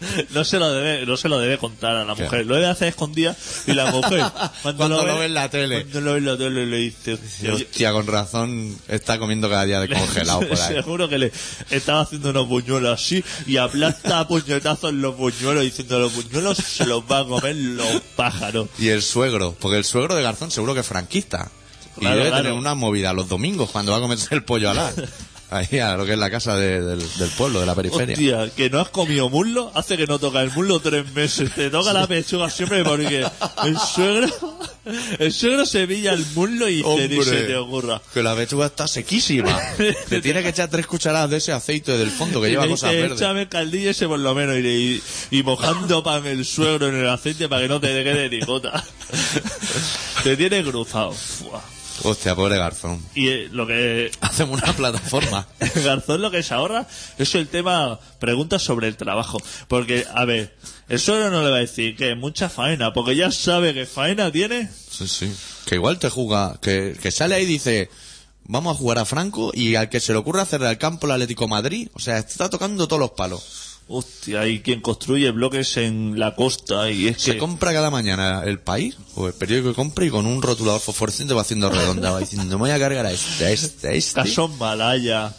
[0.30, 2.46] No se lo debe, no se lo debe contar a la mujer.
[2.46, 3.36] Lo debe hacer escondida
[3.66, 4.24] y la mujer
[4.62, 5.82] cuando, Cuando lo ve ve en la tele.
[5.82, 9.64] Cuando lo ve en la tele le dice, Y, hostia, con razón está comiendo cada
[9.64, 10.74] día de congelado por ahí.
[10.74, 11.32] Seguro que le
[11.70, 16.86] estaba haciendo unos buñuelos así y aplasta a puñetazos los buñuelos diciendo los buñuelos se
[16.86, 18.68] los van a comer los pájaros.
[18.78, 21.50] Y el suegro, porque el suegro de Garzón seguro que es franquista.
[21.96, 22.42] Y Claro, debe claro.
[22.44, 24.92] tener una movida los domingos cuando va a comerse el pollo alá.
[25.54, 28.14] Ahí a lo que es la casa de- del, del pueblo, de la periferia.
[28.42, 31.54] Hostia, que no has comido muslo hace que no toca el muslo tres meses.
[31.54, 33.24] Te toca la pechuga siempre porque
[33.64, 34.58] el suegro,
[35.20, 37.24] el suegro se pilla el muslo y dice, ni Hombre.
[37.24, 38.02] se te ocurra.
[38.12, 39.56] Que la pechuga está sequísima.
[40.08, 42.70] Te tiene que echar tres cucharadas de ese aceite del fondo que Y lleva le
[42.72, 43.20] cosas verdes.
[43.20, 46.96] échame caldillo ese por lo menos y, le- y, y mojando para el suegro en
[46.96, 48.82] el aceite para que no te quede ni gota.
[50.24, 51.12] te tiene cruzado.
[51.12, 51.62] Fua.
[52.04, 53.02] Hostia, pobre Garzón.
[53.14, 55.46] Y eh, lo que Hacemos una plataforma.
[55.84, 56.86] Garzón lo que se ahorra
[57.18, 59.38] es el tema preguntas sobre el trabajo.
[59.68, 60.54] Porque, a ver,
[60.88, 64.30] el suegro no le va a decir que mucha faena, porque ya sabe que faena
[64.30, 64.68] tiene.
[64.90, 65.34] Sí, sí.
[65.66, 67.88] Que igual te juega, que, que sale ahí y dice,
[68.44, 71.12] vamos a jugar a Franco y al que se le ocurra hacerle al campo el
[71.12, 73.73] Atlético Madrid, o sea, está tocando todos los palos.
[73.86, 77.38] Hostia, hay quien construye bloques en la costa y es Se que...
[77.38, 81.34] compra cada mañana el país o el periódico que compra y con un rotulador fosforescente
[81.34, 84.22] va haciendo redonda, va diciendo, me voy a cargar a este, a este, a este.
[84.22, 85.34] Casón Malaya.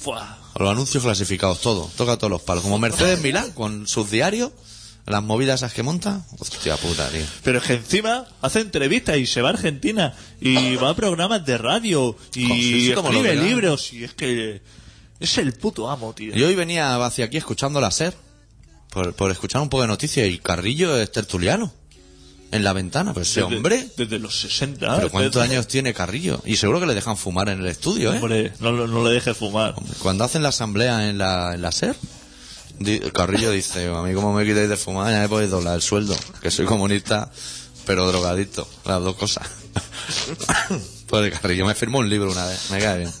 [0.00, 0.38] Fua.
[0.58, 2.62] Los anuncios clasificados, todo, toca todos los palos.
[2.62, 4.52] Como Mercedes Milán, con sus diarios,
[5.06, 6.26] las movidas esas que monta.
[6.38, 7.22] Hostia puta, tío.
[7.42, 11.44] Pero es que encima hace entrevistas y se va a Argentina y va a programas
[11.46, 14.60] de radio y Oh, sí, sí, escribe libros y es que
[15.20, 16.36] es el puto amo, tío.
[16.36, 18.14] Y hoy venía hacia aquí escuchando la SER,
[18.90, 21.72] por, por escuchar un poco de noticias, y Carrillo es tertuliano.
[22.50, 23.88] En la ventana, pues ese Desde- hombre.
[23.98, 24.96] Desde los 60.
[24.96, 26.40] Pero ¿cuántos desde- años tiene Carrillo?
[26.46, 28.16] Y seguro que le dejan fumar en el estudio, ¿eh?
[28.16, 29.74] Hombre, no, no le dejes fumar.
[29.98, 31.94] Cuando hacen la asamblea en la, en la SER,
[32.78, 35.82] di- Carrillo dice, a mí como me quitáis de fumar, ya me podéis doblar el
[35.82, 37.30] sueldo, que soy comunista,
[37.84, 39.46] pero drogadicto, las dos cosas.
[41.06, 43.12] Pobre Carrillo, me firmó un libro una vez, me cae bien.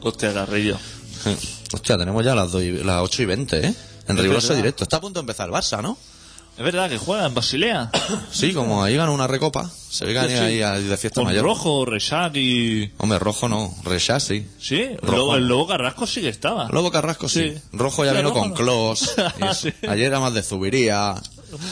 [0.00, 0.76] Hostia, Carrillo.
[1.72, 3.74] Hostia, tenemos ya las, dos y- las 8 y 20, ¿eh?
[4.08, 4.62] En Es riguroso verdad.
[4.62, 4.84] directo.
[4.84, 5.96] Está a punto de empezar el Barça, ¿no?
[6.58, 7.90] Es verdad que juega en Basilea.
[8.32, 10.62] Sí, como ahí ganó una recopa, se ve que Sí, ido sí.
[10.62, 11.44] ahí de fiesta Con mayor.
[11.44, 12.92] rojo, Resac y...
[12.98, 14.46] Hombre, rojo no, Rechá sí.
[14.60, 15.16] Sí, el Rojo.
[15.16, 16.68] lobo, el lobo Carrasco sí que estaba.
[16.70, 17.54] Lobo Carrasco sí.
[17.54, 17.62] Sí.
[17.72, 18.54] Rojo ya vino rojo con no.
[18.56, 19.14] Clos.
[19.56, 19.72] Sí.
[19.88, 21.14] Ayer era más de Zubiría,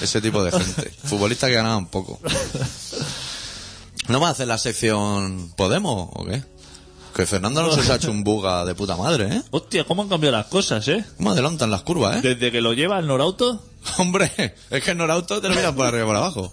[0.01, 0.91] ese tipo de gente.
[1.05, 2.19] Futbolistas que ganaban poco.
[4.09, 6.43] ¿No va a hacer la sección Podemos o qué?
[7.19, 9.43] Que Fernando Alonso se ha hecho un buga de puta madre, ¿eh?
[9.51, 11.05] Hostia, cómo han cambiado las cosas, ¿eh?
[11.17, 12.21] ¿Cómo adelantan las curvas, eh?
[12.23, 13.61] Desde que lo lleva el Norauto,
[13.99, 14.31] Hombre,
[14.71, 16.53] es que en Norauto te lo miran por arriba y por abajo.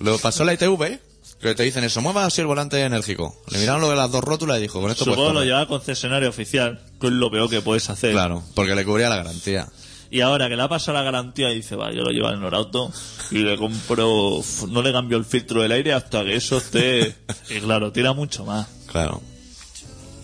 [0.00, 0.98] Lo pasó la ITV,
[1.40, 3.40] que te dicen eso, mueva así el volante enérgico.
[3.52, 5.46] Le miraron lo de las dos rótulas y dijo, con esto supongo lo correr.
[5.46, 8.10] lleva al concesionario oficial, que es lo peor que puedes hacer.
[8.10, 9.68] Claro, porque le cubría la garantía.
[10.10, 12.92] Y ahora que le ha pasado la garantía, dice, va, yo lo llevo al Norauto
[13.30, 17.14] y le compro, no le cambio el filtro del aire hasta que eso esté...
[17.48, 18.66] Y claro, tira mucho más.
[18.90, 19.22] Claro.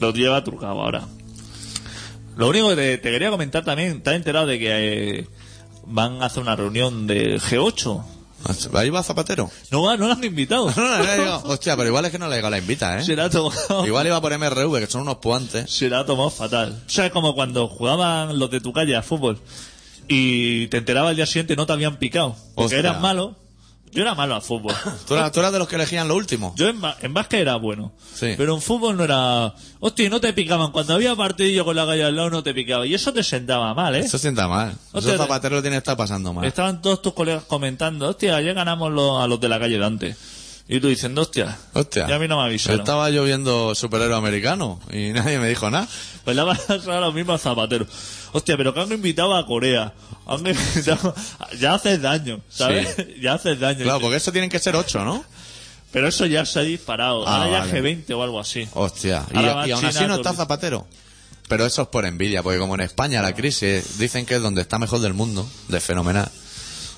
[0.01, 1.07] Lo lleva trucado ahora.
[2.37, 5.29] Lo único que te, te quería comentar también, ¿te has enterado de que eh,
[5.87, 8.03] van a hacer una reunión de G8?
[8.75, 9.51] Ahí va Zapatero.
[9.71, 10.71] No, va, no lo han invitado.
[10.77, 13.05] No, no, no, no, hostia, pero igual es que no le llegó la invita, ¿eh?
[13.05, 13.87] Se la ha tomado.
[13.87, 15.71] Igual iba por MRV, que son unos puantes.
[15.71, 16.83] Se la ha tomado fatal.
[16.87, 19.41] O sea, es como cuando jugaban los de tu calle a fútbol
[20.09, 22.37] y te enterabas al día siguiente no te habían picado.
[22.55, 22.79] Porque Hostia.
[22.91, 23.37] eras malo.
[23.95, 24.75] Yo era malo al fútbol.
[25.07, 26.53] ¿Tú eras, tú eras de los que elegían lo último?
[26.57, 27.93] Yo en, ba- en básquet era bueno.
[28.15, 28.35] Sí.
[28.37, 29.55] Pero en fútbol no era...
[29.81, 30.73] Hostia, no te picaban.
[30.73, 32.87] Cuando había partidillo con la calle al lado no te picaba.
[32.87, 34.01] Y eso te sentaba mal, ¿eh?
[34.01, 34.75] Eso sienta mal.
[34.93, 36.45] Eso Zapatero lo tiene que estar pasando mal.
[36.45, 39.85] Estaban todos tus colegas comentando, hostia, ayer ganamos lo- a los de la calle de
[39.85, 40.17] antes.
[40.67, 42.09] Y tú diciendo, hostia, Hostia.
[42.09, 42.81] ya a mí no me avisaron.
[42.81, 45.87] Estaba yo viendo superhéroe americano y nadie me dijo nada.
[46.25, 47.87] Pues le ha pasado lo mismo a Zapatero.
[48.37, 49.95] Hostia, pero que han invitado a Corea.
[50.27, 51.15] Han invitado...
[51.61, 52.97] Ya haces daño, ¿sabes?
[53.21, 53.85] Ya haces daño.
[53.85, 55.25] Claro, porque eso tienen que ser ocho, ¿no?
[55.93, 57.27] Pero eso ya se ha disparado.
[57.29, 57.81] Ah, Ahora ya vale.
[58.05, 58.69] G20 o algo así.
[58.75, 59.25] Hostia.
[59.33, 60.87] Y, y aún así no está todo- Zapatero.
[61.47, 64.63] Pero eso es por envidia, porque como en España la crisis dicen que es donde
[64.63, 66.29] está mejor del mundo, de fenomenal.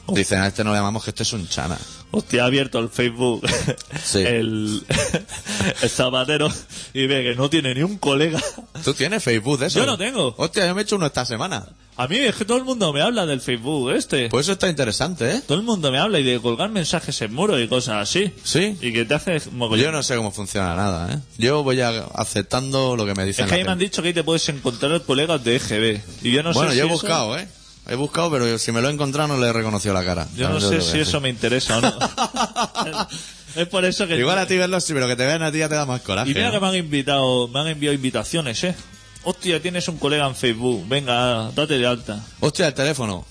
[0.09, 1.77] Dicen a este no le llamamos que este es un chana.
[2.13, 3.47] Hostia, ha abierto el Facebook
[4.05, 4.21] Sí.
[4.21, 4.83] el,
[5.83, 6.49] el Zapatero
[6.95, 8.41] y ve que no tiene ni un colega.
[8.85, 9.81] ¿Tú tienes Facebook de eso?
[9.81, 10.35] Yo no tengo.
[10.39, 11.67] Hostia, yo me he hecho uno esta semana.
[11.99, 14.29] A mí es que todo el mundo me habla del Facebook este.
[14.29, 15.43] Pues eso está interesante, ¿eh?
[15.47, 18.33] Todo el mundo me habla y de colgar mensajes en muro y cosas así.
[18.45, 18.77] Sí.
[18.83, 19.41] Y que te hace
[19.79, 21.19] Yo no sé cómo funciona nada, ¿eh?
[21.39, 23.47] Yo voy a- aceptando lo que me dicen.
[23.47, 26.01] Es que ahí me han dicho que ahí te puedes encontrar colegas de EGB.
[26.23, 27.49] Y yo no bueno, sé yo si he eso- buscado, ¿eh?
[27.89, 30.27] He buscado, pero si me lo he encontrado no le he reconocido la cara.
[30.35, 31.97] Yo no ¿Sabes lo sé si eso me interesa o no.
[33.55, 34.17] es por eso que...
[34.17, 36.01] Igual a ti verlo sí, pero que te vean a ti ya te da más
[36.01, 36.31] coraje.
[36.31, 36.55] Y mira ¿no?
[36.55, 38.75] que me han invitado, me han enviado invitaciones, ¿eh?
[39.23, 40.85] Hostia, tienes un colega en Facebook.
[40.89, 42.25] Venga, date de alta.
[42.41, 43.25] Hostia, el teléfono.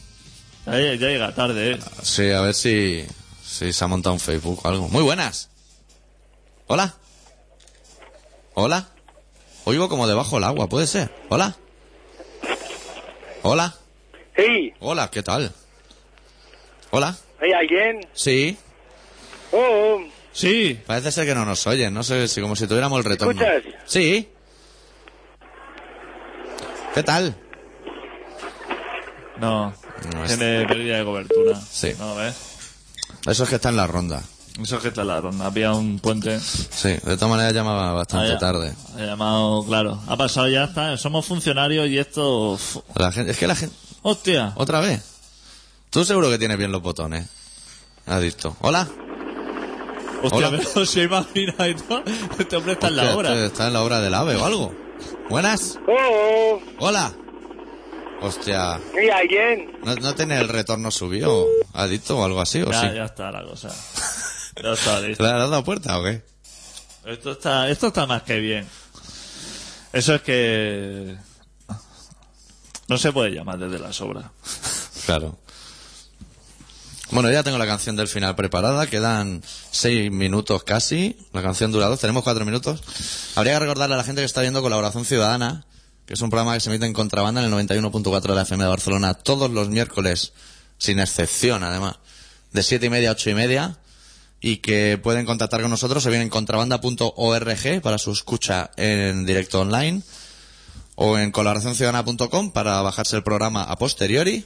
[0.66, 1.80] Ya, ya llega tarde, ¿eh?
[2.01, 3.06] Sí, a ver si,
[3.45, 4.88] si se ha montado un Facebook o algo.
[4.89, 5.49] Muy buenas.
[6.68, 6.95] Hola.
[8.53, 8.89] Hola.
[9.66, 11.14] Oigo como debajo del agua, puede ser.
[11.30, 11.56] Hola.
[13.43, 13.76] Hola.
[14.36, 15.52] Hey, Hola, ¿qué tal?
[16.92, 17.16] Hola.
[17.42, 18.08] ¿hay alguien?
[18.14, 18.58] Sí.
[19.52, 20.00] Oh,
[20.34, 20.78] Sí.
[20.86, 23.42] Parece ser que no nos oyen, no sé si como si tuviéramos el retorno.
[23.42, 23.74] escuchas?
[23.86, 24.28] Sí.
[26.94, 27.36] ¿Qué tal?
[29.40, 29.74] No.
[30.14, 31.56] No, es- Tiene pérdida de cobertura.
[31.62, 31.94] Sí.
[31.98, 32.36] No, ¿ves?
[33.28, 34.22] Eso es que está en la ronda.
[34.62, 35.46] Eso es que está en la ronda.
[35.46, 36.38] Había un puente.
[36.40, 38.74] Sí, de todas maneras llamaba bastante tarde.
[38.98, 40.00] Ha llamado, claro.
[40.08, 40.98] Ha pasado ya, está.
[40.98, 42.52] Somos funcionarios y esto...
[42.52, 42.78] uf.
[42.96, 43.76] La gente, es que la gente...
[44.08, 44.53] Hostia.
[44.56, 45.01] ¿Otra vez?
[45.89, 47.26] Tú seguro que tienes bien los botones.
[48.06, 48.56] Adicto.
[48.62, 48.88] Hola.
[50.22, 50.60] Hostia, Hola.
[50.74, 52.03] pero se imagina y todo.
[52.38, 53.30] Este hombre está en la hora.
[53.34, 54.76] este Está en la hora del ave o algo.
[55.28, 55.80] Buenas.
[55.88, 57.14] Oh, Hola.
[58.22, 58.76] Hostia.
[58.76, 59.72] ¿hay alguien?
[59.84, 61.47] ¿No, no tiene el retorno subido?
[61.74, 62.62] ¿Adicto o algo así?
[62.62, 62.88] ¿O Ya, sí?
[62.95, 63.70] ya está la cosa.
[64.62, 65.24] Ya está listo.
[65.24, 66.22] ¿Le has dado puerta o qué?
[67.06, 68.68] Esto está, esto está más que bien.
[69.93, 71.16] Eso es que...
[72.88, 74.32] No se puede llamar desde la sobra.
[75.06, 75.38] Claro.
[77.12, 78.88] Bueno, ya tengo la canción del final preparada.
[78.88, 81.18] Quedan seis minutos casi.
[81.34, 82.00] La canción dura dos.
[82.00, 82.82] Tenemos cuatro minutos.
[83.36, 85.66] Habría que recordarle a la gente que está viendo Colaboración Ciudadana,
[86.06, 88.64] que es un programa que se emite en contrabanda en el 91.4 de la FM
[88.64, 90.34] de Barcelona todos los miércoles,
[90.78, 91.96] sin excepción además,
[92.52, 93.78] de siete y media a ocho y media.
[94.42, 99.62] Y que pueden contactar con nosotros o bien en contrabanda.org para su escucha en directo
[99.62, 100.04] online
[100.96, 104.46] o en colaboracionciudadana.com para bajarse el programa a posteriori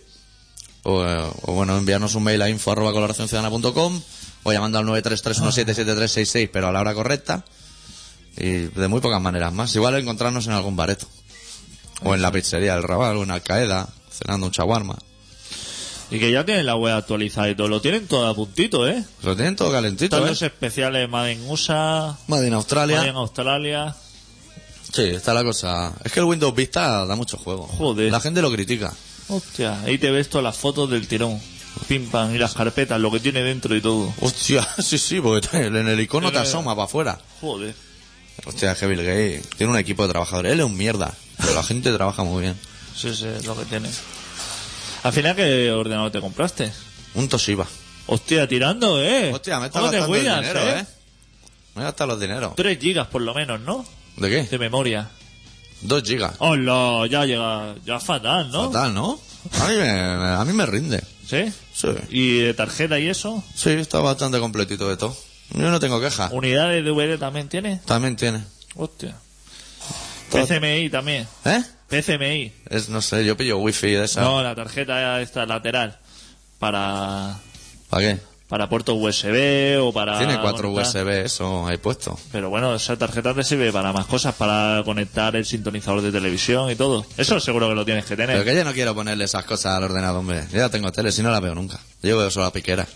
[0.83, 4.01] o, eh, o, bueno, enviarnos un mail a info arroba colaboracionciudadana.com
[4.43, 7.45] o llamando al 933177366 pero a la hora correcta
[8.37, 9.75] y de muy pocas maneras más.
[9.75, 11.07] Igual encontrarnos en algún bareto
[12.03, 14.97] o en la pizzería del Raval o en Al-Qaeda cenando un chaguarma.
[16.11, 17.67] Y que ya tienen la web actualizada y todo.
[17.67, 19.03] Lo tienen todo a puntito, ¿eh?
[19.21, 20.31] Lo tienen todo calentito, Están ¿eh?
[20.31, 22.97] los especiales Made in USA, Made in Australia.
[22.97, 23.95] Made in Australia.
[24.93, 25.93] Sí, está la cosa.
[26.03, 27.67] Es que el Windows Vista da mucho juego.
[27.67, 28.11] Joder.
[28.11, 28.93] La gente lo critica.
[29.27, 31.39] Hostia, ahí te ves todas las fotos del tirón.
[31.87, 34.11] Pim pam, y las carpetas, lo que tiene dentro y todo.
[34.21, 37.19] Hostia, sí, sí, porque en el icono te asoma para afuera.
[37.39, 37.75] Joder.
[38.45, 40.53] Hostia, que Bill Gates tiene un equipo de trabajadores.
[40.53, 42.55] Él es un mierda, pero la gente trabaja muy bien.
[42.95, 43.89] Sí, sí, es lo que tiene.
[45.03, 46.71] Al final, ¿qué ordenador te compraste?
[47.13, 47.67] Un Toshiba.
[48.07, 49.31] Hostia, tirando, ¿eh?
[49.33, 50.79] Hostia, me está ¿Cómo te gastando el cuidas, dinero, eh?
[50.79, 50.85] ¿eh?
[51.75, 52.55] Me he gastado los dineros.
[52.55, 53.85] 3 gigas por lo menos, ¿no?
[54.19, 54.43] ¿De qué?
[54.43, 55.09] De memoria.
[55.81, 56.33] Dos gigas.
[56.39, 58.65] Hola, ya llega, ya fatal, ¿no?
[58.71, 59.19] Fatal, ¿no?
[59.61, 61.01] A mí me, a mí me rinde.
[61.25, 61.45] ¿Sí?
[61.73, 61.87] Sí.
[62.09, 63.41] ¿Y de tarjeta y eso?
[63.55, 65.15] Sí, está bastante completito de todo.
[65.51, 66.29] Yo no tengo queja.
[66.31, 67.79] ¿Unidades de DVD también tiene?
[67.85, 68.43] También tiene.
[68.75, 69.15] Hostia.
[70.29, 71.27] Todo- PCMI también.
[71.45, 71.63] ¿Eh?
[71.87, 72.51] PCMI.
[72.69, 74.21] Es, no sé, yo pillo wifi de esa.
[74.21, 75.97] No, la tarjeta esta lateral.
[76.59, 77.39] Para,
[77.89, 78.19] ¿Para qué?
[78.49, 80.17] Para puertos USB o para...
[80.17, 82.19] Tiene cuatro conectar- USB eso ahí puesto.
[82.31, 86.69] Pero bueno, esa tarjeta te sirve para más cosas, para conectar el sintonizador de televisión
[86.71, 87.05] y todo.
[87.15, 88.31] Eso seguro que lo tienes que tener.
[88.35, 90.47] Pero que yo no quiero ponerle esas cosas al ordenador, hombre.
[90.51, 91.79] Yo ya tengo tele, si no la veo nunca.
[92.01, 92.87] Yo veo solo a Piquera.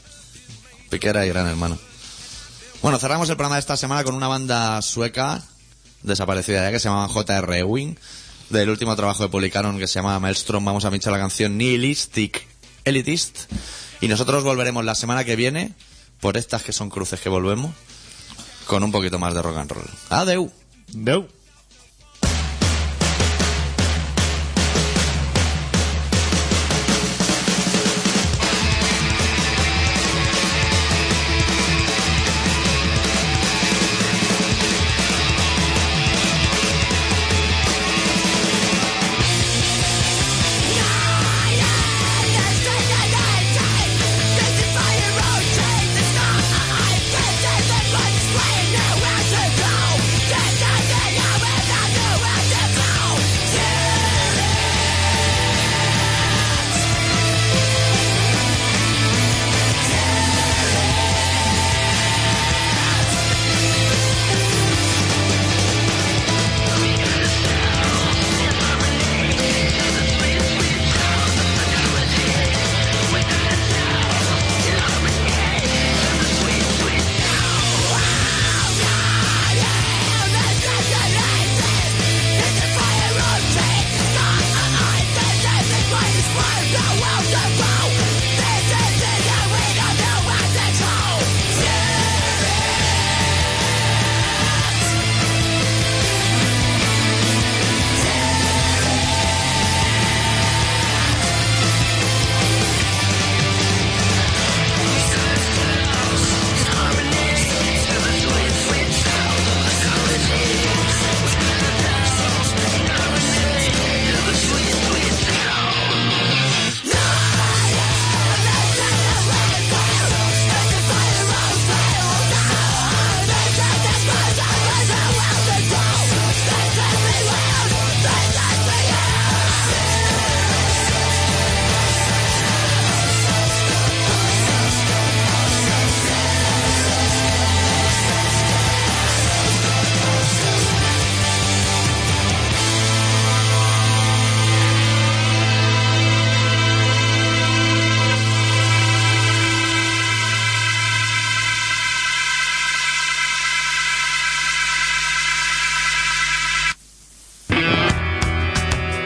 [0.90, 1.78] Piquera y Gran Hermano.
[2.82, 5.42] Bueno, cerramos el programa de esta semana con una banda sueca
[6.02, 7.60] desaparecida ya que se llama J.R.
[7.60, 7.98] Ewing.
[8.50, 10.66] Del último trabajo que publicaron que se llama Maelstrom.
[10.66, 12.46] Vamos a pinchar la canción Nihilistic
[12.86, 13.52] Elitist.
[14.04, 15.72] Y nosotros volveremos la semana que viene,
[16.20, 17.74] por estas que son cruces que volvemos,
[18.68, 19.90] con un poquito más de rock and roll.
[20.10, 20.52] Adeu.
[20.90, 21.26] Deu.